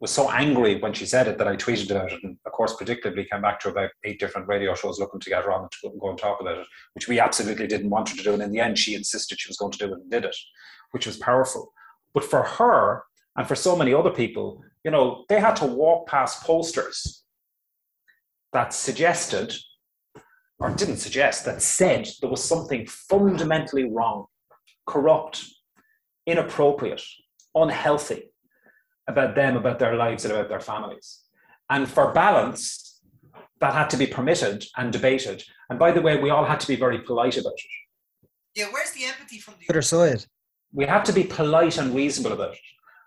[0.00, 2.76] was so angry when she said it that I tweeted about it, and of course,
[2.76, 5.90] predictably came back to about eight different radio shows looking to get her on to
[6.00, 8.32] go and talk about it, which we absolutely didn't want her to do.
[8.32, 10.36] And in the end, she insisted she was going to do it and did it,
[10.92, 11.72] which was powerful.
[12.14, 13.04] But for her
[13.36, 17.24] and for so many other people, you know, they had to walk past posters
[18.52, 19.54] that suggested,
[20.58, 24.26] or didn't suggest, that said there was something fundamentally wrong,
[24.86, 25.44] corrupt,
[26.28, 27.02] inappropriate,
[27.54, 28.30] unhealthy
[29.08, 31.20] about them, about their lives, and about their families.
[31.70, 33.00] And for balance,
[33.60, 35.42] that had to be permitted and debated.
[35.70, 38.28] And by the way, we all had to be very polite about it.
[38.54, 40.26] Yeah, where's the empathy from the other side?
[40.72, 42.60] We had to be polite and reasonable about it.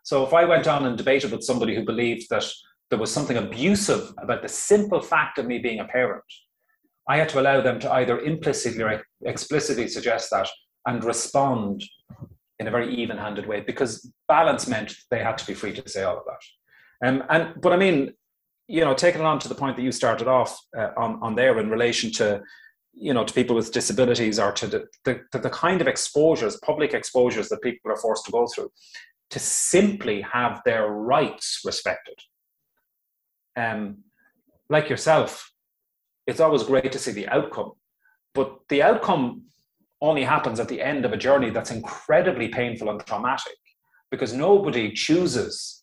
[0.04, 2.46] So if I went on and debated with somebody who believed that
[2.90, 6.24] there was something abusive about the simple fact of me being a parent,
[7.08, 10.50] I had to allow them to either implicitly or explicitly suggest that
[10.88, 11.84] and respond
[12.62, 16.04] in a very even-handed way because balance meant they had to be free to say
[16.04, 17.08] all of that.
[17.08, 18.14] Um, and but I mean,
[18.68, 21.36] you know, taking it on to the point that you started off uh, on on
[21.36, 22.44] there in relation to
[22.94, 26.94] you know to people with disabilities or to the, the, the kind of exposures, public
[26.94, 28.72] exposures that people are forced to go through,
[29.32, 32.20] to simply have their rights respected.
[33.56, 34.04] Um,
[34.70, 35.52] like yourself,
[36.28, 37.72] it's always great to see the outcome,
[38.36, 39.51] but the outcome
[40.02, 43.58] only happens at the end of a journey that's incredibly painful and traumatic
[44.10, 45.82] because nobody chooses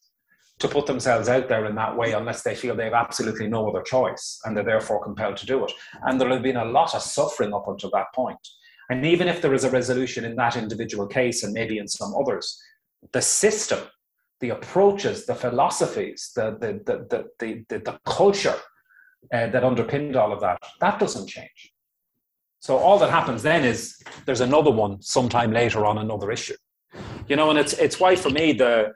[0.59, 3.69] to put themselves out there in that way unless they feel they have absolutely no
[3.69, 5.73] other choice and they're therefore compelled to do it.
[6.03, 8.39] And there have been a lot of suffering up until that point.
[8.91, 12.13] And even if there is a resolution in that individual case and maybe in some
[12.21, 12.61] others,
[13.13, 13.81] the system,
[14.41, 18.57] the approaches, the philosophies, the, the, the, the, the, the culture
[19.33, 21.73] uh, that underpinned all of that, that doesn't change.
[22.61, 26.57] So all that happens then is there's another one sometime later on another issue.
[27.29, 28.93] You know, and it's it's why for me the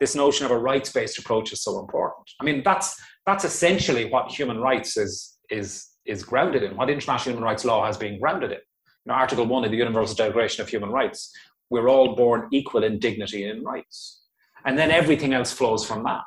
[0.00, 2.28] this notion of a rights-based approach is so important.
[2.40, 6.76] I mean, that's that's essentially what human rights is is is grounded in.
[6.76, 8.58] What international human rights law has been grounded in.
[8.58, 11.32] You know, Article One of the Universal Declaration of Human Rights:
[11.70, 14.22] we're all born equal in dignity and in rights,
[14.64, 16.26] and then everything else flows from that.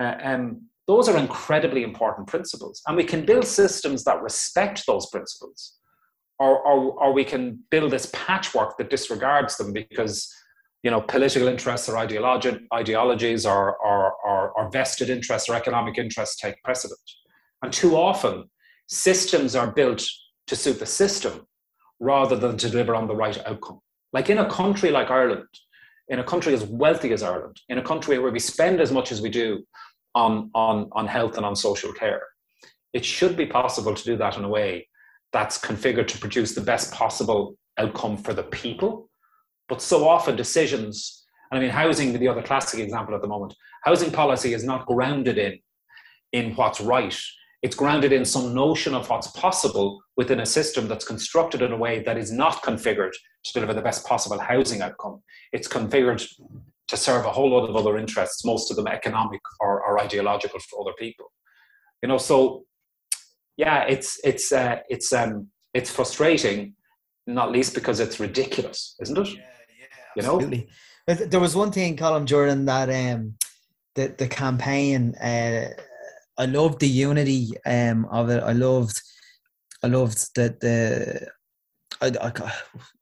[0.00, 5.06] Uh, um, those are incredibly important principles, and we can build systems that respect those
[5.10, 5.78] principles,
[6.38, 10.34] or, or, or we can build this patchwork that disregards them because
[10.82, 15.96] you know, political interests or ideologi- ideologies or, or, or, or vested interests or economic
[15.96, 16.98] interests take precedent.
[17.62, 18.50] And too often,
[18.88, 20.04] systems are built
[20.48, 21.46] to suit the system
[22.00, 23.78] rather than to deliver on the right outcome.
[24.12, 25.46] Like in a country like Ireland,
[26.08, 29.12] in a country as wealthy as Ireland, in a country where we spend as much
[29.12, 29.64] as we do
[30.14, 32.22] on, on, on health and on social care,
[32.92, 34.88] it should be possible to do that in a way
[35.32, 39.08] that's configured to produce the best possible outcome for the people
[39.72, 43.54] but so often decisions, and I mean, housing, the other classic example at the moment,
[43.84, 45.58] housing policy is not grounded in,
[46.32, 47.18] in what's right.
[47.62, 51.76] It's grounded in some notion of what's possible within a system that's constructed in a
[51.78, 53.12] way that is not configured
[53.44, 55.22] to deliver the best possible housing outcome.
[55.54, 56.22] It's configured
[56.92, 60.60] to serve a whole lot of other interests, most of them economic or, or ideological
[60.60, 61.26] for other people.
[62.02, 62.64] You know, so
[63.56, 66.74] yeah, it's it's uh, it's um, it's frustrating,
[67.26, 69.28] not least because it's ridiculous, isn't it?
[69.36, 69.42] Yeah
[70.16, 70.40] yeah, you know?
[71.06, 71.26] Absolutely.
[71.26, 73.34] There was one thing, Colm Jordan, that um,
[73.94, 75.14] the the campaign.
[75.16, 75.68] Uh,
[76.38, 78.42] I loved the unity um, of it.
[78.42, 79.00] I loved,
[79.82, 81.28] I loved that the,
[82.00, 82.52] I, I,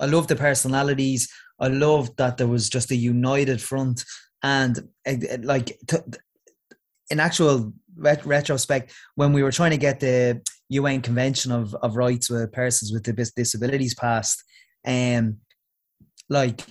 [0.01, 1.31] I loved the personalities.
[1.61, 4.05] I loved that there was just a united front,
[4.43, 6.03] and uh, like to,
[7.11, 10.41] in actual ret- retrospect, when we were trying to get the
[10.71, 14.43] UN Convention of, of Rights with Persons with Disabilities passed,
[14.87, 15.39] um,
[16.29, 16.65] like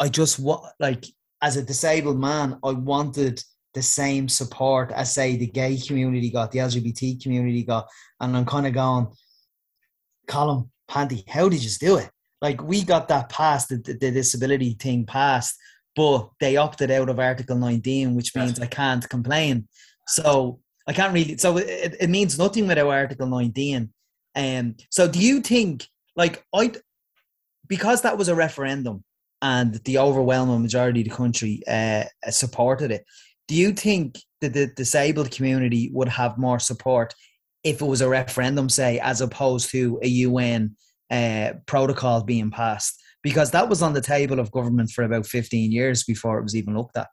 [0.00, 1.04] I just want like
[1.40, 3.42] as a disabled man, I wanted
[3.74, 7.86] the same support as say the gay community got, the LGBT community got,
[8.20, 9.08] and I'm kind of going,
[10.26, 12.10] Colm, Panti, how did you just do it?
[12.40, 15.56] Like we got that passed, the, the disability thing passed,
[15.96, 19.66] but they opted out of Article 19, which means I can't complain.
[20.06, 21.36] So I can't really.
[21.38, 23.90] So it, it means nothing without Article 19.
[24.36, 24.76] Um.
[24.90, 25.86] So do you think
[26.16, 26.72] like I,
[27.66, 29.04] because that was a referendum,
[29.42, 33.04] and the overwhelming majority of the country uh, supported it.
[33.46, 37.14] Do you think that the disabled community would have more support
[37.64, 40.76] if it was a referendum, say, as opposed to a UN
[41.10, 43.00] uh, protocol being passed?
[43.22, 46.54] Because that was on the table of government for about 15 years before it was
[46.54, 47.08] even looked at.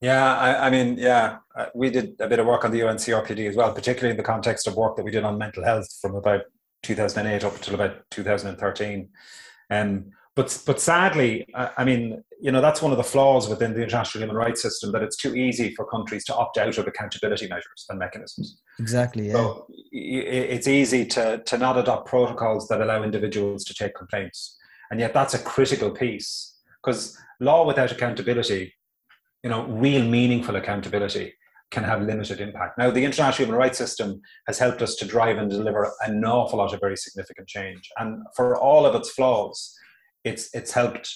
[0.00, 1.38] Yeah, I, I, mean, yeah,
[1.74, 4.22] we did a bit of work on the UN CRPD as well, particularly in the
[4.22, 6.42] context of work that we did on mental health from about
[6.82, 9.08] 2008 up until about 2013.
[9.70, 10.06] Um,
[10.40, 14.22] but but sadly, I mean, you know, that's one of the flaws within the international
[14.22, 17.84] human rights system that it's too easy for countries to opt out of accountability measures
[17.90, 18.58] and mechanisms.
[18.78, 19.26] Exactly.
[19.26, 19.34] Yeah.
[19.34, 24.56] So it's easy to to not adopt protocols that allow individuals to take complaints,
[24.90, 28.72] and yet that's a critical piece because law without accountability,
[29.44, 31.34] you know, real meaningful accountability
[31.70, 32.78] can have limited impact.
[32.78, 36.58] Now, the international human rights system has helped us to drive and deliver an awful
[36.58, 39.76] lot of very significant change, and for all of its flaws
[40.24, 41.14] it's it's helped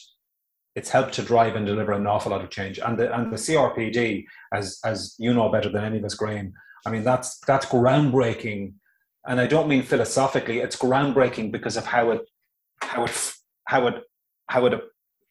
[0.75, 2.79] it's helped to drive and deliver an awful lot of change.
[2.79, 6.53] And the and the CRPD, as as you know better than any of us, Graham,
[6.87, 8.75] I mean that's that's groundbreaking.
[9.27, 12.23] And I don't mean philosophically, it's groundbreaking because of how it
[12.81, 13.33] how it
[13.67, 14.03] how it
[14.49, 14.81] how it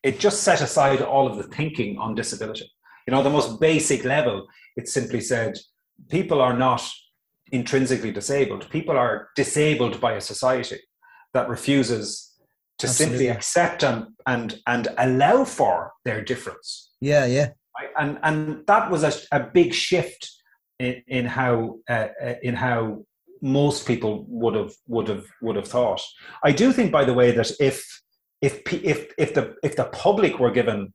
[0.01, 2.71] it just set aside all of the thinking on disability.
[3.07, 4.47] You know, the most basic level,
[4.77, 5.57] it simply said
[6.09, 6.89] people are not
[7.51, 8.69] intrinsically disabled.
[8.69, 10.79] People are disabled by a society
[11.33, 12.32] that refuses
[12.79, 13.17] to Absolutely.
[13.17, 16.91] simply accept and, and and allow for their difference.
[17.01, 17.49] Yeah, yeah.
[17.97, 20.31] And and that was a, a big shift
[20.79, 23.05] in, in how uh, uh, in how
[23.41, 26.01] most people would have would have would have thought.
[26.43, 28.01] I do think, by the way, that if
[28.41, 30.93] if if if the if the public were given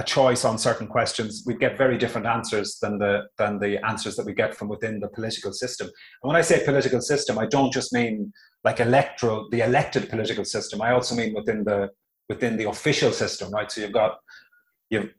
[0.00, 4.16] a choice on certain questions, we'd get very different answers than the than the answers
[4.16, 5.86] that we get from within the political system.
[6.22, 8.32] And when I say political system, I don't just mean
[8.64, 10.80] like electoral, the elected political system.
[10.80, 11.90] I also mean within the
[12.30, 13.70] within the official system, right?
[13.70, 14.12] So you've got
[14.88, 15.10] you've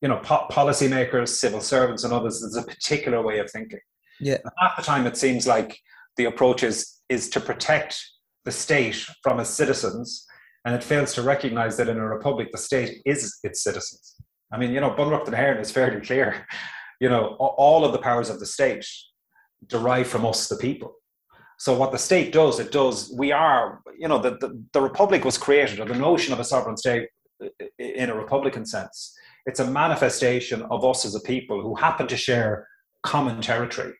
[0.00, 2.40] you know po- policymakers, civil servants, and others.
[2.40, 3.80] There's a particular way of thinking.
[4.20, 4.38] Yeah.
[4.44, 5.80] And half the time, it seems like
[6.16, 7.92] the approach is is to protect
[8.44, 10.26] the state from its citizens,
[10.64, 14.14] and it fails to recognise that in a republic, the state is its citizens.
[14.52, 16.46] I mean, you know, Bunreacht na hÉireann is fairly clear.
[17.00, 18.86] You know, all of the powers of the state
[19.66, 20.94] derive from us, the people.
[21.58, 23.12] So what the state does, it does.
[23.18, 26.44] We are, you know, the, the, the republic was created, or the notion of a
[26.44, 27.08] sovereign state
[27.78, 29.14] in a republican sense
[29.46, 32.68] It's a manifestation of us as a people who happen to share
[33.02, 33.94] common territory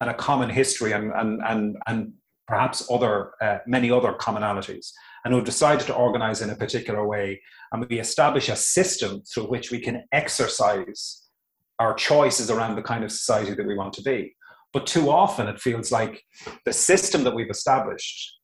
[0.00, 2.12] and a common history and, and, and, and
[2.46, 4.92] perhaps other, uh, many other commonalities,
[5.26, 7.42] and who have decided to organize in a particular way.
[7.72, 11.24] And we establish a system through which we can exercise
[11.80, 14.36] our choices around the kind of society that we want to be.
[14.72, 16.22] But too often it feels like
[16.64, 18.38] the system that we've established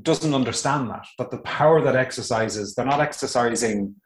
[0.00, 3.96] doesn't understand that, that the power that exercises, they're not exercising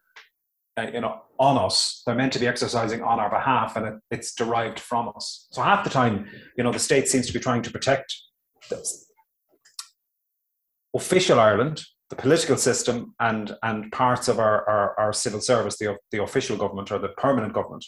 [0.78, 2.03] uh, you know, on us.
[2.07, 5.48] They're meant to be exercising on our behalf, and it, it's derived from us.
[5.53, 8.16] So half the time, you know, the state seems to be trying to protect.
[10.95, 15.97] Official Ireland, the political system, and and parts of our, our, our civil service, the
[16.11, 17.84] the official government or the permanent government,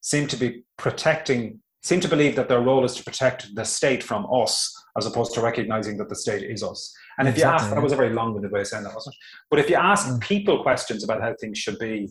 [0.00, 1.60] seem to be protecting.
[1.82, 5.34] Seem to believe that their role is to protect the state from us, as opposed
[5.34, 6.94] to recognizing that the state is us.
[7.18, 9.14] And if exactly, you ask, that was a very long-winded way of saying that, wasn't
[9.14, 9.18] it?
[9.50, 10.18] But if you ask mm.
[10.18, 12.08] people questions about how things should be,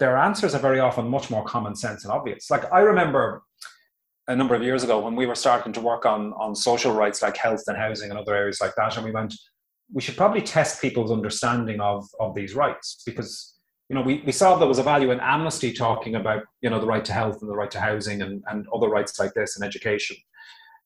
[0.00, 2.50] their answers are very often much more common sense and obvious.
[2.50, 3.42] Like I remember
[4.26, 7.20] a number of years ago when we were starting to work on on social rights
[7.20, 9.34] like health and housing and other areas like that, and we went,
[9.92, 13.54] we should probably test people's understanding of of these rights because
[13.88, 16.80] you know we, we saw there was a value in amnesty talking about you know
[16.80, 19.56] the right to health and the right to housing and, and other rights like this
[19.56, 20.16] and education.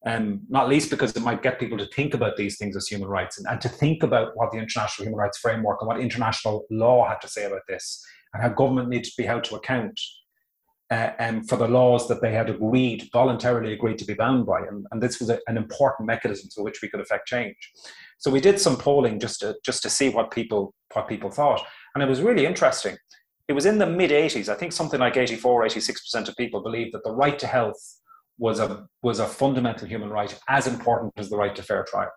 [0.05, 3.09] Um, not least because it might get people to think about these things as human
[3.09, 6.65] rights and, and to think about what the international human rights framework and what international
[6.71, 8.01] law had to say about this
[8.33, 9.99] and how government needs to be held to account
[10.91, 14.59] uh, um, for the laws that they had agreed, voluntarily agreed to be bound by.
[14.59, 17.55] And, and this was a, an important mechanism through which we could affect change.
[18.17, 21.61] So we did some polling just to, just to see what people, what people thought.
[21.93, 22.97] And it was really interesting.
[23.47, 26.93] It was in the mid 80s, I think something like 84, 86% of people believed
[26.93, 27.79] that the right to health
[28.37, 32.11] was a, was a fundamental human right as important as the right to fair trial.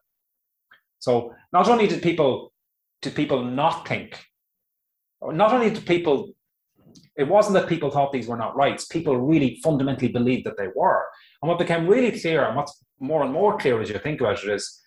[0.99, 2.53] So not only did people,
[3.01, 4.19] did people not think
[5.31, 6.33] not only did people,
[7.17, 10.69] it wasn't that people thought these were not rights, people really fundamentally believed that they
[10.75, 11.05] were.
[11.41, 14.43] And what became really clear, and what's more and more clear as you think about
[14.43, 14.81] it, is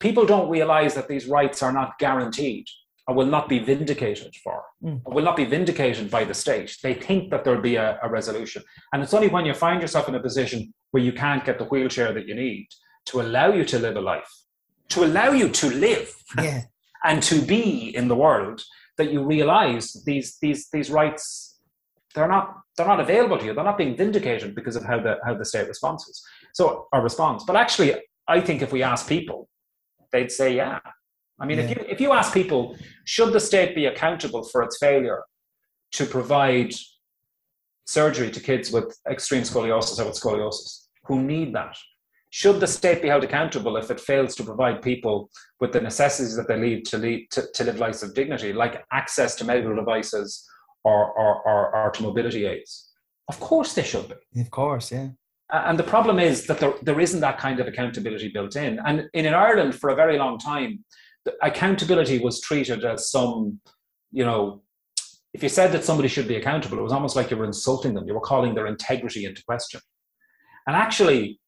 [0.00, 2.66] people don't realize that these rights are not guaranteed
[3.06, 5.00] or will not be vindicated for, mm.
[5.04, 6.76] will not be vindicated by the state.
[6.82, 8.62] They think that there'll be a, a resolution.
[8.92, 11.66] And it's only when you find yourself in a position where you can't get the
[11.66, 12.66] wheelchair that you need
[13.06, 14.30] to allow you to live a life,
[14.88, 16.62] to allow you to live yeah.
[17.04, 18.62] and to be in the world
[18.98, 21.58] that you realize these these these rights
[22.14, 23.54] they're not they're not available to you.
[23.54, 26.22] They're not being vindicated because of how the how the state responds.
[26.54, 27.44] So our response.
[27.44, 27.94] But actually,
[28.26, 29.48] I think if we ask people,
[30.12, 30.80] they'd say yeah.
[31.38, 31.64] I mean, yeah.
[31.64, 35.22] if you if you ask people, should the state be accountable for its failure
[35.92, 36.72] to provide
[37.84, 41.76] surgery to kids with extreme scoliosis or with scoliosis who need that?
[42.30, 46.36] Should the state be held accountable if it fails to provide people with the necessities
[46.36, 49.74] that they need to, lead, to, to live lives of dignity, like access to medical
[49.74, 50.46] devices
[50.84, 52.92] or, or, or, or to mobility aids?
[53.28, 54.40] Of course they should be.
[54.40, 55.08] Of course, yeah.
[55.50, 58.80] And the problem is that there, there isn't that kind of accountability built in.
[58.84, 60.84] And in, in Ireland, for a very long time,
[61.42, 63.60] accountability was treated as some,
[64.10, 64.62] you know,
[65.32, 67.94] if you said that somebody should be accountable, it was almost like you were insulting
[67.94, 68.08] them.
[68.08, 69.80] You were calling their integrity into question.
[70.66, 71.38] And actually,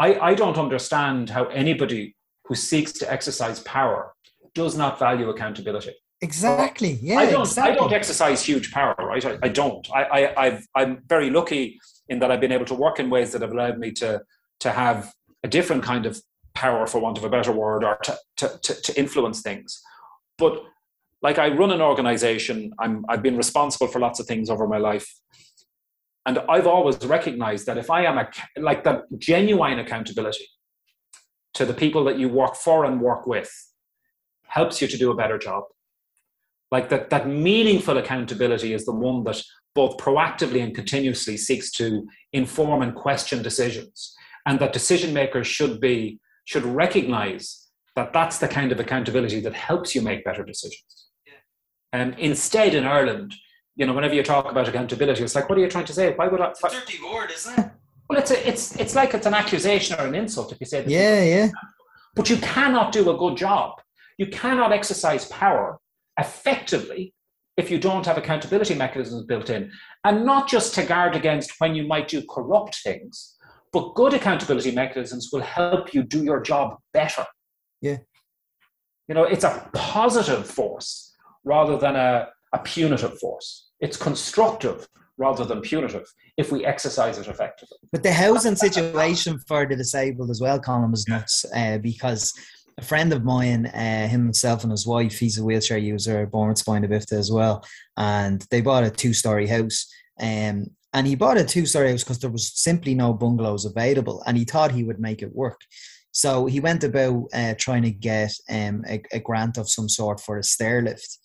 [0.00, 4.14] I, I don't understand how anybody who seeks to exercise power
[4.54, 5.94] does not value accountability.
[6.22, 6.98] Exactly.
[7.02, 7.18] Yeah.
[7.18, 7.42] I don't.
[7.42, 7.72] Exactly.
[7.72, 9.24] I don't exercise huge power, right?
[9.24, 9.86] I, I don't.
[9.94, 11.78] I, I, I've, I'm very lucky
[12.08, 14.22] in that I've been able to work in ways that have allowed me to
[14.60, 15.12] to have
[15.44, 16.20] a different kind of
[16.54, 19.80] power, for want of a better word, or to to, to, to influence things.
[20.36, 20.62] But
[21.22, 24.78] like I run an organization, I'm I've been responsible for lots of things over my
[24.78, 25.08] life,
[26.30, 30.46] and I've always recognized that if I am a, like that genuine accountability
[31.54, 33.50] to the people that you work for and work with
[34.46, 35.64] helps you to do a better job.
[36.70, 39.42] Like that, that meaningful accountability is the one that
[39.74, 44.14] both proactively and continuously seeks to inform and question decisions.
[44.46, 47.66] And that decision makers should be, should recognize
[47.96, 51.08] that that's the kind of accountability that helps you make better decisions.
[51.92, 53.34] And um, instead, in Ireland,
[53.80, 56.12] you know, whenever you talk about accountability, it's like, what are you trying to say?
[56.14, 56.50] Why would I?
[56.50, 57.70] It's a dirty word, isn't it?
[58.10, 60.82] Well, it's a, it's it's like it's an accusation or an insult if you say
[60.82, 60.90] that.
[60.90, 61.48] Yeah, yeah.
[62.14, 63.80] But you cannot do a good job.
[64.18, 65.78] You cannot exercise power
[66.18, 67.14] effectively
[67.56, 69.72] if you don't have accountability mechanisms built in,
[70.04, 73.38] and not just to guard against when you might do corrupt things,
[73.72, 77.24] but good accountability mechanisms will help you do your job better.
[77.80, 77.98] Yeah.
[79.08, 83.68] You know, it's a positive force rather than a, a punitive force.
[83.80, 86.06] It's constructive rather than punitive
[86.38, 87.76] if we exercise it effectively.
[87.92, 92.32] But the housing situation for the disabled as well, Colm, was nuts uh, because
[92.78, 96.58] a friend of mine, uh, himself and his wife, he's a wheelchair user, born with
[96.58, 97.62] spina bifida as well,
[97.96, 99.86] and they bought a two-story house.
[100.18, 104.36] Um, and he bought a two-story house because there was simply no bungalows available, and
[104.36, 105.60] he thought he would make it work.
[106.12, 110.20] So he went about uh, trying to get um, a, a, grant of some sort
[110.20, 111.18] for a stair lift,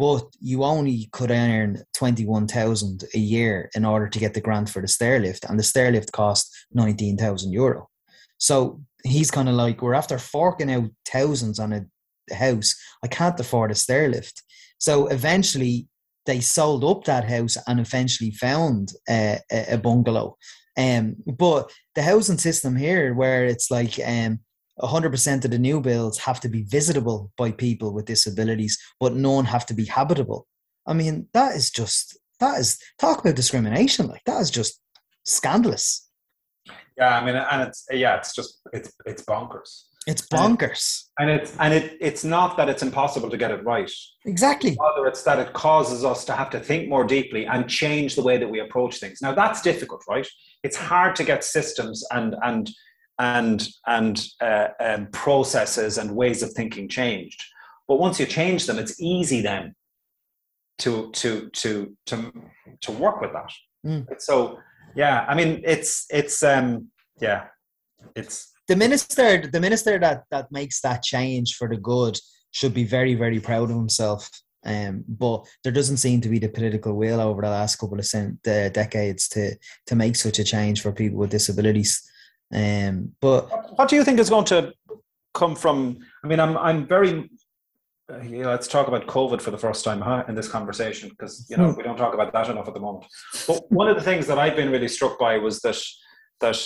[0.00, 4.40] but you only could earn twenty one thousand a year in order to get the
[4.40, 7.88] grant for the stair lift, and the stair lift cost nineteen thousand euro.
[8.38, 12.74] So he's kind of like, we're after forking out thousands on a house.
[13.04, 14.42] I can't afford a stair lift.
[14.78, 15.86] So eventually,
[16.24, 20.36] they sold up that house and eventually found a bungalow.
[20.78, 24.40] Um, but the housing system here, where it's like um,
[24.82, 29.44] 100% of the new builds have to be visitable by people with disabilities, but none
[29.44, 30.46] have to be habitable.
[30.86, 34.06] I mean, that is just, that is, talk about discrimination.
[34.06, 34.80] Like, that is just
[35.24, 36.08] scandalous.
[36.96, 39.84] Yeah, I mean, and it's, yeah, it's just, it's, it's bonkers.
[40.06, 41.04] It's bonkers.
[41.18, 43.90] And, it, and it's and it it's not that it's impossible to get it right.
[44.24, 44.76] Exactly.
[44.80, 48.22] Rather, it's that it causes us to have to think more deeply and change the
[48.22, 49.20] way that we approach things.
[49.20, 50.26] Now that's difficult, right?
[50.62, 52.70] It's hard to get systems and and
[53.20, 57.40] and and uh, um, processes and ways of thinking changed.
[57.86, 59.74] But once you change them, it's easy then
[60.78, 62.32] to to to to
[62.80, 63.52] to work with that.
[63.86, 64.06] Mm.
[64.18, 64.58] So
[64.96, 66.88] yeah, I mean it's it's um
[67.20, 67.44] yeah
[68.16, 72.18] it's the minister the minister that that makes that change for the good
[72.52, 74.28] should be very very proud of himself.
[74.64, 78.04] Um, but there doesn't seem to be the political will over the last couple of
[78.04, 79.56] cent- uh, decades to
[79.86, 82.10] to make such a change for people with disabilities.
[82.52, 84.72] Um, but what do you think is going to
[85.34, 85.98] come from?
[86.24, 87.30] I mean, I'm I'm very.
[88.10, 91.10] Uh, you know, let's talk about COVID for the first time huh, in this conversation
[91.10, 91.76] because you know hmm.
[91.76, 93.06] we don't talk about that enough at the moment.
[93.46, 95.80] But one of the things that I've been really struck by was that
[96.40, 96.60] that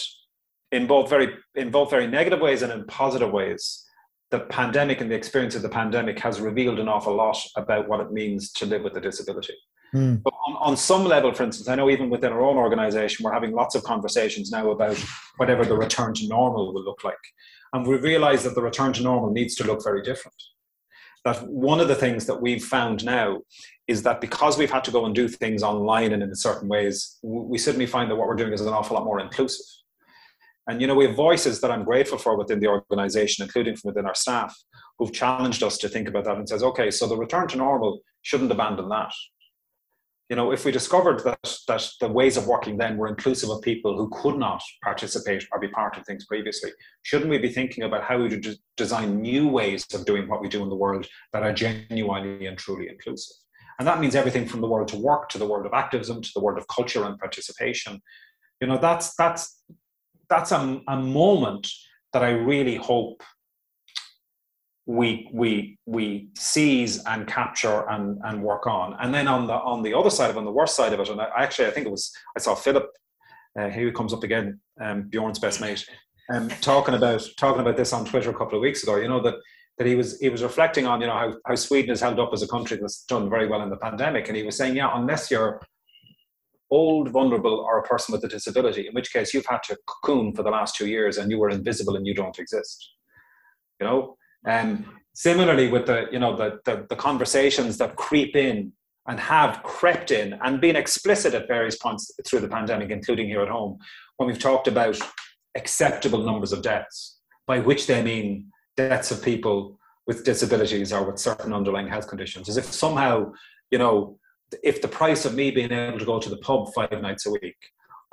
[0.72, 3.85] in both very in both very negative ways and in positive ways,
[4.30, 8.01] the pandemic and the experience of the pandemic has revealed an awful lot about what
[8.01, 9.55] it means to live with a disability.
[9.95, 10.22] Mm.
[10.22, 13.32] But on, on, some level, for instance, I know even within our own organization, we're
[13.32, 15.03] having lots of conversations now about
[15.36, 17.14] whatever the return to normal will look like.
[17.72, 20.34] And we realize that the return to normal needs to look very different.
[21.24, 23.40] That one of the things that we've found now
[23.86, 27.18] is that because we've had to go and do things online and in certain ways,
[27.22, 29.66] we suddenly find that what we're doing is an awful lot more inclusive.
[30.66, 33.88] And you know, we have voices that I'm grateful for within the organization, including from
[33.88, 34.57] within our staff,
[34.99, 38.01] who've challenged us to think about that and says, okay, so the return to normal
[38.22, 39.12] shouldn't abandon that
[40.35, 43.62] you know, if we discovered that that the ways of working then were inclusive of
[43.62, 46.72] people who could not participate or be part of things previously,
[47.05, 50.49] shouldn't we be thinking about how we would design new ways of doing what we
[50.49, 53.37] do in the world that are genuinely and truly inclusive?
[53.78, 56.30] And that means everything from the world to work to the world of activism to
[56.35, 58.03] the world of culture and participation.
[58.61, 59.62] You know, that's that's
[60.28, 61.70] that's a, a moment
[62.12, 63.22] that I really hope
[64.87, 68.97] we we we seize and capture and and work on.
[69.01, 71.09] And then on the on the other side of on the worst side of it
[71.09, 72.91] and I, actually i think it was i saw philip
[73.59, 75.87] uh, here he comes up again um, bjorn's best mate
[76.32, 79.22] um, talking about talking about this on twitter a couple of weeks ago you know
[79.22, 79.37] that
[79.78, 82.30] that he was he was reflecting on you know how, how sweden has held up
[82.32, 84.28] as a country that's done very well in the pandemic.
[84.28, 85.61] And he was saying yeah unless you're
[86.70, 90.35] old vulnerable or a person with a disability in which case you've had to cocoon
[90.35, 92.91] for the last two years and you were invisible and you don't exist.
[93.80, 94.16] You know
[94.47, 94.84] um,
[95.14, 98.72] similarly, with the you know the, the, the conversations that creep in
[99.07, 103.42] and have crept in and been explicit at various points through the pandemic, including here
[103.42, 103.78] at home,
[104.16, 104.99] when we've talked about
[105.57, 111.18] acceptable numbers of deaths, by which they mean deaths of people with disabilities or with
[111.18, 113.30] certain underlying health conditions, as if somehow,
[113.70, 114.18] you know,
[114.62, 117.30] if the price of me being able to go to the pub five nights a
[117.30, 117.57] week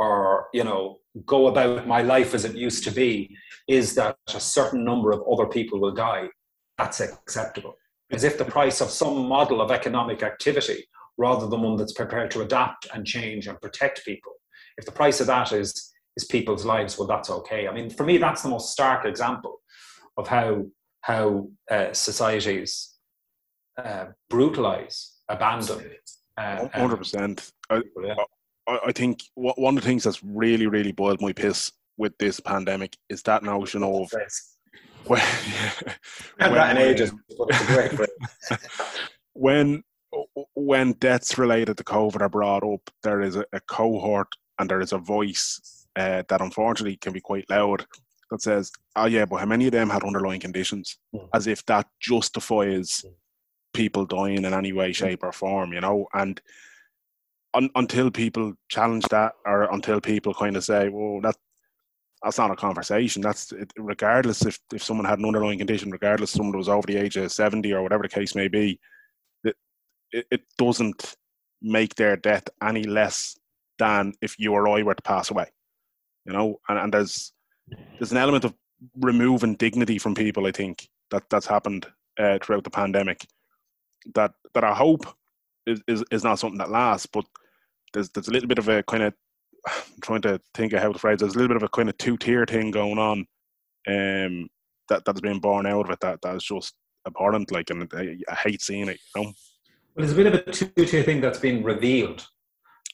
[0.01, 0.97] or, you know,
[1.27, 3.37] go about my life as it used to be
[3.67, 6.27] is that a certain number of other people will die,
[6.79, 7.75] that's acceptable.
[8.11, 10.85] As if the price of some model of economic activity,
[11.17, 14.33] rather than one that's prepared to adapt and change and protect people,
[14.79, 17.67] if the price of that is is people's lives, well, that's okay.
[17.67, 19.61] I mean, for me, that's the most stark example
[20.17, 20.65] of how
[21.01, 22.97] how uh, societies
[23.77, 24.97] uh, brutalize,
[25.29, 25.79] abandon.
[26.37, 27.51] Uh, Hundred percent.
[28.67, 32.39] I, I think one of the things that's really, really boiled my piss with this
[32.39, 34.11] pandemic is that notion of
[35.05, 35.21] when,
[36.37, 37.11] when, that in ages,
[39.33, 39.83] when
[40.55, 44.27] when deaths related to COVID are brought up, there is a, a cohort
[44.59, 47.85] and there is a voice uh, that unfortunately can be quite loud
[48.29, 51.27] that says, "Oh yeah, but how many of them had underlying conditions?" Mm.
[51.33, 53.13] As if that justifies mm.
[53.73, 56.41] people dying in any way, shape, or form, you know, and
[57.53, 61.35] un, until people challenge that or until people kind of say, well, that
[62.23, 63.21] that's not a conversation.
[63.21, 66.85] That's it, regardless if, if someone had an underlying condition, regardless if someone was over
[66.85, 68.79] the age of 70 or whatever the case may be,
[69.43, 69.55] it,
[70.11, 71.15] it, it doesn't
[71.61, 73.35] make their death any less
[73.79, 75.47] than if you or I were to pass away.
[76.25, 77.33] You know, and, and there's
[77.97, 78.53] there's an element of
[78.99, 80.45] removing dignity from people.
[80.45, 81.87] I think that that's happened
[82.19, 83.25] uh, throughout the pandemic.
[84.13, 85.05] That that I hope
[85.65, 87.25] is, is is not something that lasts, but
[87.93, 89.13] there's there's a little bit of a kind of
[89.67, 91.19] I'm trying to think of how to phrase.
[91.19, 93.25] There's a little bit of a kind of two tier thing going on,
[93.87, 94.49] um,
[94.89, 95.99] that that's been born out of it.
[96.01, 96.73] That that is just
[97.07, 97.51] abhorrent.
[97.51, 98.99] Like, and I, I hate seeing it.
[99.15, 99.33] You know.
[99.95, 102.25] Well, there's a bit of a two tier thing that's been revealed.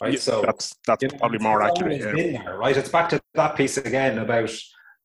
[0.02, 2.00] Right, Yeah, so that's that's you know, probably more accurate.
[2.00, 2.43] Yeah.
[2.43, 2.78] there, right?
[2.78, 4.52] It's back to that piece again about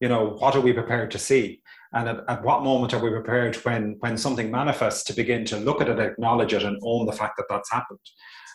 [0.01, 1.63] you know what are we prepared to see,
[1.93, 5.57] and at, at what moment are we prepared when when something manifests to begin to
[5.57, 8.01] look at it, acknowledge it, and own the fact that that's happened.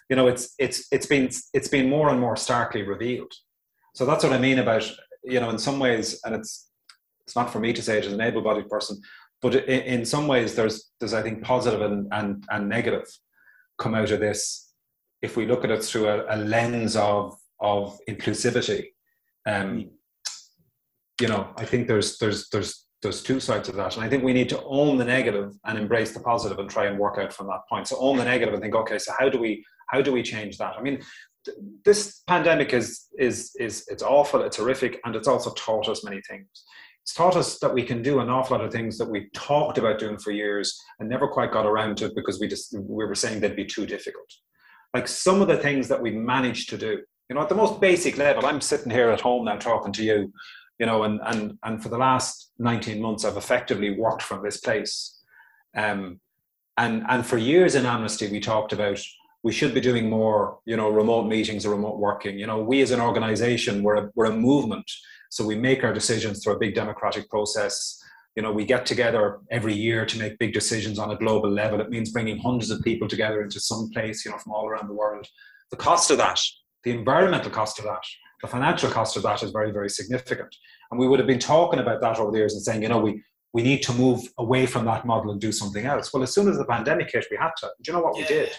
[0.10, 3.34] You know, it's it's it's been it's been more and more starkly revealed.
[3.93, 4.89] So that's what I mean about
[5.24, 6.70] you know in some ways, and it's
[7.22, 9.01] it's not for me to say it as an able-bodied person,
[9.41, 13.05] but in, in some ways there's there's I think positive and and, and negative
[13.78, 14.68] come out of this
[15.22, 18.86] if we look at it through a, a lens of of inclusivity,
[19.47, 19.89] um,
[21.20, 24.24] you know, I think there's there's there's there's two sides of that, and I think
[24.24, 27.34] we need to own the negative and embrace the positive and try and work out
[27.34, 27.88] from that point.
[27.88, 30.58] So own the negative and think, okay, so how do we how do we change
[30.58, 30.76] that?
[30.78, 31.02] I mean,
[31.46, 36.04] th- this pandemic is is is it's awful, it's horrific, and it's also taught us
[36.04, 36.48] many things.
[37.04, 39.78] It's taught us that we can do an awful lot of things that we talked
[39.78, 43.16] about doing for years and never quite got around to because we just we were
[43.16, 44.30] saying they'd be too difficult
[44.94, 47.80] like some of the things that we managed to do you know at the most
[47.80, 50.32] basic level i'm sitting here at home now talking to you
[50.80, 54.58] you know and and and for the last 19 months i've effectively worked from this
[54.58, 55.20] place
[55.76, 56.20] um
[56.78, 59.00] and and for years in amnesty we talked about
[59.44, 62.38] we should be doing more you know remote meetings or remote working.
[62.40, 64.90] You know we as an organization we're a, we're a movement.
[65.30, 68.02] So we make our decisions through a big democratic process.
[68.36, 71.82] You know we get together every year to make big decisions on a global level.
[71.82, 74.88] It means bringing hundreds of people together into some place you know from all around
[74.88, 75.28] the world.
[75.72, 76.40] The cost of that
[76.84, 78.04] the environmental cost of that
[78.42, 80.56] the financial cost of that is very very significant.
[80.90, 83.00] And we would have been talking about that over the years and saying you know
[83.00, 83.22] we
[83.54, 86.14] we need to move away from that model and do something else.
[86.14, 87.68] Well as soon as the pandemic hit we had to.
[87.82, 88.50] Do you know what we did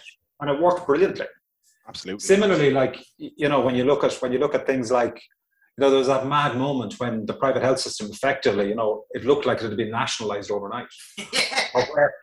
[0.41, 1.27] and it worked brilliantly
[1.89, 2.21] Absolutely.
[2.21, 5.15] similarly like you know when you look at when you look at things like
[5.77, 9.05] you know there was that mad moment when the private health system effectively you know
[9.11, 10.87] it looked like it had been nationalized overnight
[11.75, 12.15] or where,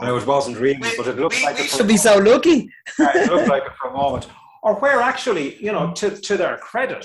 [0.00, 2.18] I it wasn't really We- but it looked we- like we it Should be so
[2.18, 2.70] lucky.
[2.98, 4.28] Yeah, it looked like it for a moment
[4.62, 7.04] or where actually you know to, to their credit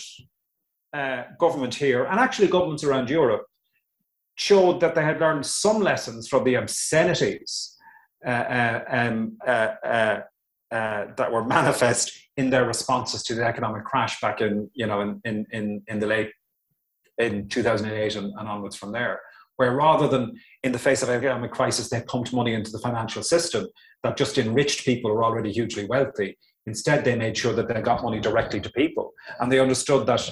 [0.94, 3.46] uh, government here and actually governments around Europe
[4.36, 7.76] showed that they had learned some lessons from the obscenities
[8.26, 9.38] uh, uh, um,
[10.74, 15.02] uh, that were manifest in their responses to the economic crash back in you know
[15.02, 16.32] in in in, in the late
[17.20, 19.22] in 2008 and, and onwards from there
[19.58, 23.22] where rather than in the face of economic crisis they pumped money into the financial
[23.22, 23.68] system
[24.02, 26.36] that just enriched people who are already hugely wealthy.
[26.66, 29.14] Instead they made sure that they got money directly to people.
[29.40, 30.28] And they understood that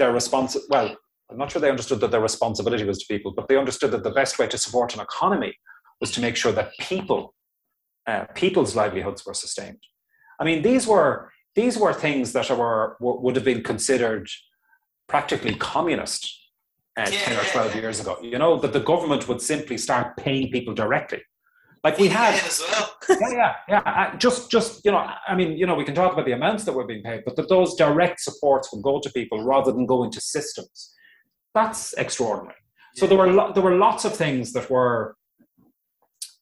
[0.00, 0.96] their response well
[1.30, 4.02] i'm not sure they understood that their responsibility was to people but they understood that
[4.02, 5.52] the best way to support an economy
[6.00, 7.34] was to make sure that people
[8.06, 9.78] uh, people's livelihoods were sustained
[10.40, 14.28] i mean these were these were things that were, would have been considered
[15.08, 16.36] practically communist
[16.96, 20.50] uh, 10 or 12 years ago you know that the government would simply start paying
[20.50, 21.22] people directly
[21.82, 22.38] like we had
[22.70, 22.96] well.
[23.20, 24.16] yeah, yeah, yeah.
[24.16, 26.72] Just, just you know, I mean, you know, we can talk about the amounts that
[26.72, 30.04] were being paid, but that those direct supports would go to people rather than go
[30.04, 30.94] into systems.
[31.54, 32.56] That's extraordinary.
[32.96, 35.16] So there were lo- there were lots of things that were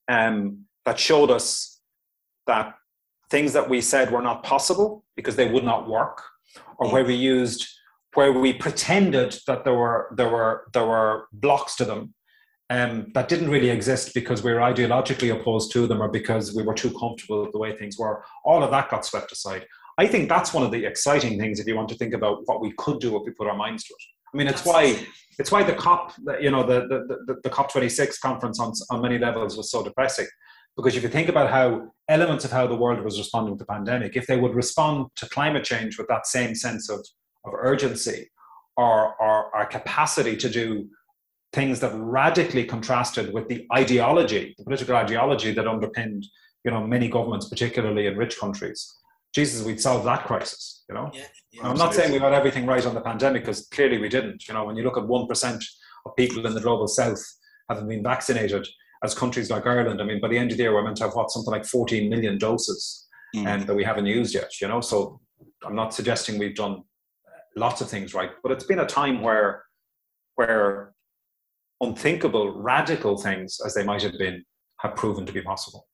[0.09, 1.81] um, that showed us
[2.47, 2.75] that
[3.31, 6.23] things that we said were not possible because they would not work,
[6.79, 7.69] or where we used
[8.15, 12.15] where we pretended that there were there were there were blocks to them
[12.71, 16.63] um, that didn't really exist because we were ideologically opposed to them or because we
[16.63, 18.25] were too comfortable with the way things were.
[18.45, 19.67] All of that got swept aside.
[19.99, 22.61] I think that's one of the exciting things if you want to think about what
[22.61, 24.05] we could do if we put our minds to it.
[24.33, 25.07] I mean, it's why
[25.39, 28.73] it's why the COP, you know, the the, the, the COP twenty six conference on
[28.91, 30.27] on many levels was so depressing.
[30.79, 33.67] Because if you think about how elements of how the world was responding to the
[33.67, 37.01] pandemic, if they would respond to climate change with that same sense of,
[37.45, 38.31] of urgency
[38.77, 40.89] or, or our capacity to do
[41.53, 46.25] things that radically contrasted with the ideology, the political ideology that underpinned,
[46.65, 48.95] you know, many governments, particularly in rich countries.
[49.35, 51.11] Jesus, we'd solve that crisis, you know.
[51.13, 51.69] Yeah, yeah.
[51.69, 54.47] I'm not saying we got everything right on the pandemic because clearly we didn't.
[54.47, 55.65] You know, when you look at one percent
[56.07, 57.23] of people in the global south
[57.69, 58.67] having been vaccinated,
[59.05, 61.05] as countries like Ireland, I mean, by the end of the year we're meant to
[61.05, 63.05] have what something like 14 million doses,
[63.37, 63.47] Mm.
[63.47, 64.59] and that we haven't used yet.
[64.59, 65.21] You know, so
[65.63, 66.83] I'm not suggesting we've done
[67.57, 69.65] lots of things right, but it's been a time where
[70.37, 70.95] where
[71.83, 74.45] unthinkable, radical things as they might have been
[74.81, 75.87] have proven to be possible.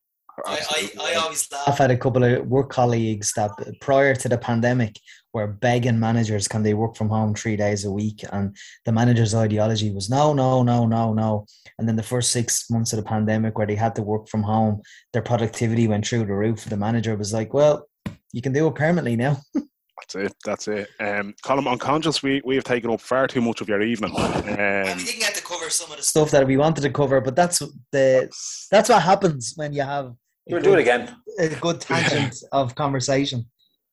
[0.47, 4.39] I, I, I, always laugh at a couple of work colleagues that prior to the
[4.39, 4.99] pandemic
[5.32, 9.35] were begging managers can they work from home three days a week and the manager's
[9.35, 11.47] ideology was no no no no no
[11.78, 14.43] and then the first six months of the pandemic where they had to work from
[14.43, 14.82] home
[15.12, 17.89] their productivity went through the roof the manager was like well
[18.32, 19.41] you can do it permanently now
[20.01, 20.35] That's it.
[20.45, 20.89] That's it.
[21.01, 24.12] Um, Colm, unconscious, we, we have taken up far too much of your evening.
[24.45, 27.20] Um, we didn't get to cover some of the stuff that we wanted to cover,
[27.20, 27.61] but that's
[27.91, 28.30] the
[28.70, 30.14] that's what happens when you have
[30.49, 31.16] We'll do it again.
[31.38, 33.47] A good tangent of conversation.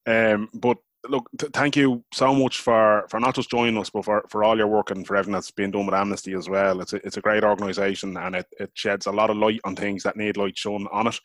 [0.06, 0.76] Um, but
[1.08, 4.44] look, th- thank you so much for, for not just joining us, but for, for
[4.44, 6.80] all your work and for everything that's been done with Amnesty as well.
[6.80, 9.76] It's a, it's a great organisation and it, it sheds a lot of light on
[9.76, 11.18] things that need light shone on it.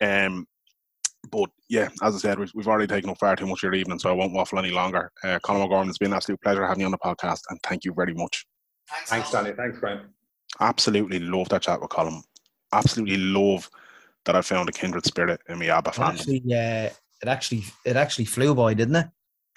[0.00, 0.46] Um,
[1.30, 3.74] but yeah, as I said, we've, we've already taken up far too much of your
[3.74, 5.10] evening, so I won't waffle any longer.
[5.22, 7.84] Uh, Colm O'Gorman, it's been an absolute pleasure having you on the podcast, and thank
[7.84, 8.44] you very much.
[8.88, 9.52] Thanks, Thanks Danny.
[9.52, 10.12] Thanks, Graham.
[10.60, 12.22] Absolutely love that chat with Colm.
[12.72, 13.70] Absolutely love
[14.24, 16.14] that I found a kindred spirit in my ABBA family.
[16.14, 16.84] Actually, yeah,
[17.22, 19.06] it actually it actually flew by, didn't it?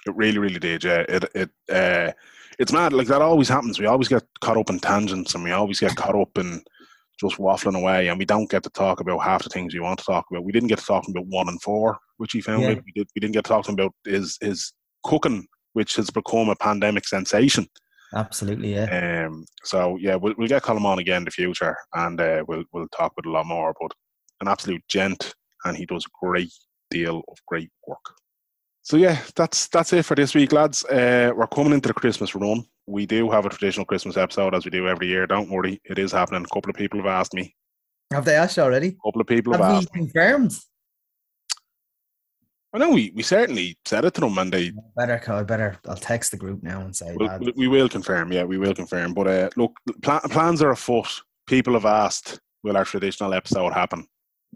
[0.05, 0.83] It really, really did.
[0.83, 2.11] Yeah, it it uh,
[2.59, 2.93] it's mad.
[2.93, 3.79] Like that always happens.
[3.79, 6.63] We always get caught up in tangents, and we always get caught up in
[7.19, 9.99] just waffling away, and we don't get to talk about half the things we want
[9.99, 10.43] to talk about.
[10.43, 12.63] We didn't get to talk about one and four, which he found.
[12.63, 12.75] Yeah.
[12.85, 13.07] We did.
[13.15, 17.67] We didn't get to talk about his his cooking, which has become a pandemic sensation.
[18.13, 19.25] Absolutely, yeah.
[19.27, 19.45] Um.
[19.63, 22.87] So yeah, we'll, we'll get Colm on again in the future, and uh, we'll we'll
[22.95, 23.73] talk with a lot more.
[23.79, 23.91] But
[24.41, 25.33] an absolute gent,
[25.63, 26.53] and he does a great
[26.91, 28.05] deal of great work.
[28.81, 30.85] So yeah, that's that's it for this week, lads.
[30.85, 32.63] Uh, we're coming into the Christmas run.
[32.85, 35.25] We do have a traditional Christmas episode as we do every year.
[35.25, 36.43] Don't worry, it is happening.
[36.43, 37.55] A couple of people have asked me.
[38.13, 38.89] Have they asked already?
[38.89, 39.93] A couple of people have, have asked.
[39.93, 40.53] confirmed?
[42.75, 45.19] I know we, we certainly said it to them, and they better.
[45.31, 45.79] I better.
[45.87, 47.15] I'll text the group now and say.
[47.17, 48.33] We'll, we will confirm.
[48.33, 49.13] Yeah, we will confirm.
[49.13, 49.71] But uh, look,
[50.01, 51.07] pl- plans are afoot.
[51.47, 54.05] People have asked, will our traditional episode happen?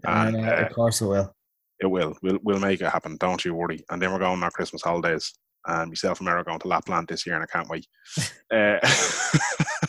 [0.04, 1.34] And, uh, of course it will.
[1.80, 2.16] It will.
[2.22, 3.16] We'll we'll make it happen.
[3.18, 3.84] Don't you worry.
[3.90, 5.32] And then we're going on our Christmas holidays.
[5.66, 7.86] And myself and Mary are going to Lapland this year, and I can't wait.
[8.52, 8.78] uh,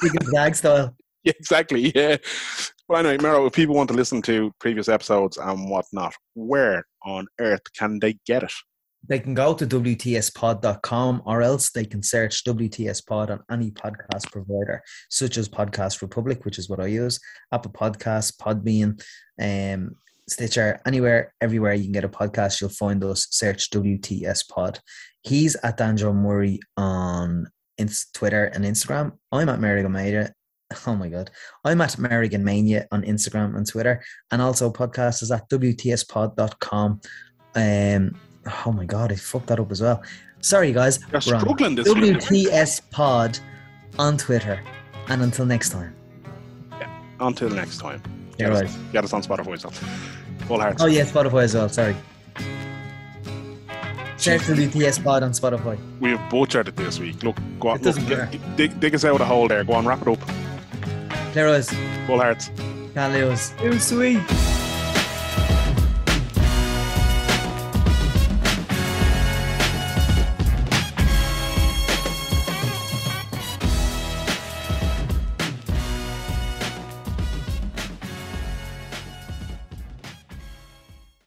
[0.01, 0.95] Big style.
[1.23, 1.91] Yeah, exactly.
[1.93, 2.17] Yeah.
[2.89, 7.27] Well, anyway, Mero, if people want to listen to previous episodes and whatnot, where on
[7.39, 8.51] earth can they get it?
[9.07, 14.31] They can go to WTSpod.com or else they can search WTS Pod on any podcast
[14.31, 17.19] provider, such as Podcast Republic, which is what I use,
[17.51, 19.01] Apple Podcasts, Podbean,
[19.41, 19.95] um,
[20.29, 23.27] Stitcher, anywhere, everywhere you can get a podcast, you'll find us.
[23.31, 24.79] Search WTS Pod.
[25.23, 27.47] He's at Danjo Murray on
[28.13, 29.13] Twitter and Instagram.
[29.31, 30.33] I'm at Mary Gomeda.
[30.87, 31.29] Oh my God.
[31.65, 34.01] I'm at Merrigan Mania on Instagram and Twitter.
[34.31, 37.01] And also, podcast is at WTSpod.com.
[37.55, 38.15] Um,
[38.65, 40.03] oh my God, I fucked that up as well.
[40.39, 40.99] Sorry, guys.
[41.11, 43.39] You're struggling this WTS Pod
[43.99, 44.61] on Twitter.
[45.07, 45.95] And until next time.
[46.79, 48.01] Yeah, until next time.
[48.37, 48.69] Yeah, right.
[48.91, 49.73] Get us on Spotify as well.
[50.47, 50.81] Full hearts.
[50.81, 51.69] Oh, yeah, Spotify as well.
[51.69, 51.95] Sorry.
[54.17, 55.79] Search the BTS pod on Spotify.
[55.99, 57.23] We have butchered it this week.
[57.23, 57.81] Look, go on.
[57.81, 57.95] Look,
[58.55, 59.63] dig, dig, us out of the hole there.
[59.63, 60.19] Go on, wrap it up.
[61.31, 61.71] Clear us.
[62.05, 62.51] Full hearts.
[62.93, 63.51] Can't lose.
[63.57, 64.21] Too sweet.